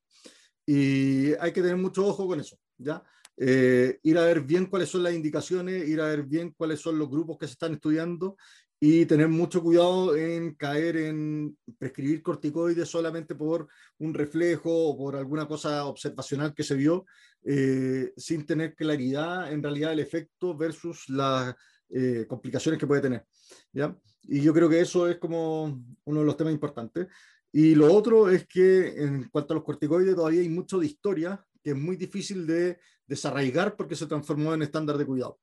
Y 0.65 1.33
hay 1.33 1.51
que 1.53 1.61
tener 1.61 1.77
mucho 1.77 2.05
ojo 2.05 2.27
con 2.27 2.39
eso, 2.39 2.57
¿ya? 2.77 3.03
Eh, 3.37 3.99
ir 4.03 4.17
a 4.17 4.25
ver 4.25 4.41
bien 4.41 4.67
cuáles 4.67 4.89
son 4.89 5.03
las 5.03 5.13
indicaciones, 5.13 5.87
ir 5.87 6.01
a 6.01 6.07
ver 6.07 6.23
bien 6.23 6.53
cuáles 6.55 6.79
son 6.79 6.99
los 6.99 7.09
grupos 7.09 7.37
que 7.37 7.47
se 7.47 7.53
están 7.53 7.73
estudiando 7.73 8.37
y 8.83 9.05
tener 9.05 9.27
mucho 9.27 9.61
cuidado 9.61 10.15
en 10.15 10.55
caer 10.55 10.97
en 10.97 11.55
prescribir 11.77 12.23
corticoides 12.23 12.89
solamente 12.89 13.35
por 13.35 13.67
un 13.99 14.13
reflejo 14.13 14.71
o 14.71 14.97
por 14.97 15.15
alguna 15.15 15.47
cosa 15.47 15.85
observacional 15.85 16.55
que 16.55 16.63
se 16.63 16.73
vio, 16.73 17.05
eh, 17.43 18.11
sin 18.17 18.43
tener 18.43 18.75
claridad 18.75 19.51
en 19.53 19.61
realidad 19.61 19.93
el 19.93 19.99
efecto 19.99 20.57
versus 20.57 21.07
las 21.09 21.55
eh, 21.89 22.25
complicaciones 22.27 22.79
que 22.79 22.87
puede 22.87 23.01
tener. 23.01 23.25
¿ya? 23.71 23.95
Y 24.23 24.41
yo 24.41 24.51
creo 24.51 24.67
que 24.67 24.81
eso 24.81 25.07
es 25.07 25.17
como 25.17 25.83
uno 26.05 26.19
de 26.19 26.25
los 26.25 26.37
temas 26.37 26.53
importantes. 26.53 27.07
Y 27.51 27.75
lo 27.75 27.93
otro 27.93 28.29
es 28.29 28.47
que 28.47 29.03
en 29.03 29.29
cuanto 29.29 29.53
a 29.53 29.57
los 29.57 29.63
corticoides 29.63 30.15
todavía 30.15 30.41
hay 30.41 30.49
mucho 30.49 30.79
de 30.79 30.87
historia 30.87 31.45
que 31.63 31.71
es 31.71 31.77
muy 31.77 31.95
difícil 31.95 32.47
de 32.47 32.79
desarraigar 33.11 33.75
porque 33.75 33.97
se 33.97 34.07
transformó 34.07 34.53
en 34.53 34.61
estándar 34.61 34.97
de 34.97 35.05
cuidado. 35.05 35.37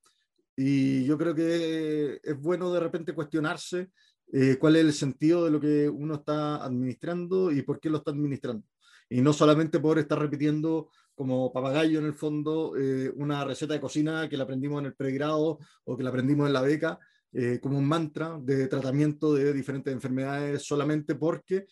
Y 0.57 1.05
yo 1.05 1.19
creo 1.19 1.35
que 1.35 2.19
es 2.23 2.41
bueno 2.41 2.73
de 2.73 2.81
repente 2.81 3.13
cuestionarse 3.13 3.91
eh, 4.33 4.57
cuál 4.59 4.77
es 4.77 4.85
el 4.87 4.93
sentido 4.95 5.45
de 5.45 5.51
lo 5.51 5.61
que 5.61 5.87
uno 5.87 6.15
está 6.15 6.65
administrando 6.65 7.53
y 7.53 7.61
por 7.61 7.79
qué 7.79 7.91
lo 7.91 7.99
está 7.99 8.11
administrando. 8.13 8.67
Y 9.11 9.21
no 9.21 9.35
solamente 9.35 9.81
por 9.81 9.99
estar 9.99 10.19
repitiendo 10.19 10.91
como 11.15 11.53
papagayo 11.53 11.99
en 11.99 12.07
el 12.07 12.15
fondo 12.15 12.75
eh, 12.75 13.13
una 13.17 13.45
receta 13.45 13.75
de 13.75 13.81
cocina 13.83 14.31
que 14.31 14.39
la 14.39 14.45
aprendimos 14.45 14.81
en 14.81 14.87
el 14.87 14.95
pregrado 14.95 15.59
o 15.85 15.97
que 15.97 16.03
la 16.03 16.09
aprendimos 16.09 16.47
en 16.47 16.55
la 16.55 16.63
beca, 16.63 16.99
eh, 17.33 17.59
como 17.61 17.77
un 17.77 17.87
mantra 17.87 18.39
de 18.41 18.67
tratamiento 18.67 19.35
de 19.35 19.53
diferentes 19.53 19.93
enfermedades 19.93 20.63
solamente 20.63 21.17
porque 21.17 21.67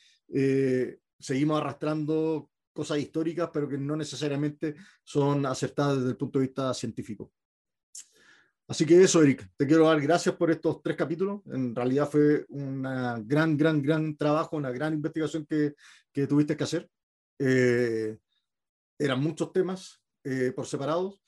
seguimos 1.19 1.59
arrastrando 1.59 2.51
cosas 2.77 2.99
históricas, 2.99 3.51
pero 3.53 3.69
que 3.69 3.79
no 3.79 3.97
necesariamente 3.97 4.77
son 5.03 5.47
acertadas 5.47 5.97
desde 5.97 6.11
el 6.11 6.17
punto 6.17 6.39
de 6.39 6.47
vista 6.47 6.73
científico. 6.73 7.33
Así 8.69 8.85
que 8.85 9.01
eso, 9.01 9.23
Eric, 9.23 9.49
te 9.57 9.67
quiero 9.67 9.87
dar 9.87 10.01
gracias 10.01 10.35
por 10.35 10.51
estos 10.51 10.83
tres 10.83 10.97
capítulos. 10.97 11.41
En 11.47 11.75
realidad 11.75 12.09
fue 12.11 12.45
un 12.49 12.83
gran, 12.83 13.57
gran, 13.57 13.81
gran 13.81 14.17
trabajo, 14.17 14.57
una 14.57 14.71
gran 14.71 14.95
investigación 14.95 15.47
que, 15.47 15.75
que 16.13 16.27
tuviste 16.27 16.57
que 16.57 16.65
hacer. 16.65 16.89
Eh, 17.39 18.19
eran 18.99 19.21
muchos 19.21 19.53
temas 19.53 20.03
eh, 20.25 20.53
por 20.55 20.67
separados 20.67 21.23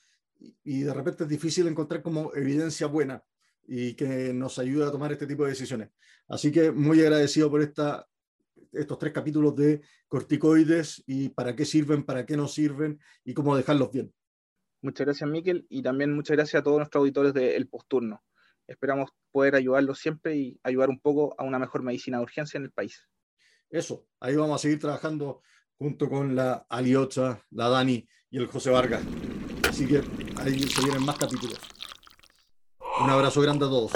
y, 0.64 0.80
de 0.80 0.94
repente 0.94 1.24
es 1.24 1.28
difícil 1.28 1.66
encontrar 1.66 2.02
como 2.02 2.34
evidencia 2.34 2.86
buena 2.86 3.22
y 3.66 3.94
que 3.94 4.32
nos 4.32 4.58
ayude 4.58 4.86
a 4.86 4.90
tomar 4.90 5.12
este 5.12 5.26
tipo 5.26 5.44
de 5.44 5.50
decisiones. 5.50 5.90
Así 6.28 6.50
que 6.50 6.72
muy 6.72 7.00
agradecido 7.00 7.50
por 7.50 7.62
esta, 7.62 8.08
estos 8.72 8.98
tres 8.98 9.12
capítulos 9.12 9.56
de 9.56 9.80
corticoides 10.08 11.02
y 11.06 11.30
para 11.30 11.54
qué 11.54 11.64
sirven, 11.64 12.04
para 12.04 12.26
qué 12.26 12.36
no 12.36 12.48
sirven 12.48 13.00
y 13.24 13.34
cómo 13.34 13.56
dejarlos 13.56 13.90
bien. 13.90 14.12
Muchas 14.80 15.06
gracias, 15.06 15.28
Miquel, 15.28 15.66
y 15.68 15.82
también 15.82 16.14
muchas 16.14 16.36
gracias 16.36 16.60
a 16.60 16.62
todos 16.62 16.78
nuestros 16.78 17.00
auditores 17.00 17.34
del 17.34 17.68
Posturno. 17.68 18.22
Esperamos 18.66 19.10
poder 19.32 19.54
ayudarlos 19.54 19.98
siempre 19.98 20.36
y 20.36 20.60
ayudar 20.62 20.90
un 20.90 21.00
poco 21.00 21.34
a 21.38 21.44
una 21.44 21.58
mejor 21.58 21.82
medicina 21.82 22.18
de 22.18 22.24
urgencia 22.24 22.58
en 22.58 22.64
el 22.64 22.70
país. 22.70 23.02
Eso, 23.70 24.06
ahí 24.20 24.36
vamos 24.36 24.60
a 24.60 24.62
seguir 24.62 24.78
trabajando 24.78 25.42
junto 25.78 26.08
con 26.08 26.34
la 26.34 26.66
Aliocha, 26.68 27.42
la 27.50 27.68
Dani 27.68 28.06
y 28.30 28.38
el 28.38 28.46
José 28.46 28.70
Vargas. 28.70 29.02
Así 29.68 29.86
que 29.86 30.02
ahí 30.36 30.62
se 30.62 30.82
vienen 30.82 31.04
más 31.04 31.16
capítulos. 31.18 31.58
Un 33.00 33.10
abrazo 33.10 33.40
grande 33.40 33.64
a 33.64 33.68
todos. 33.68 33.92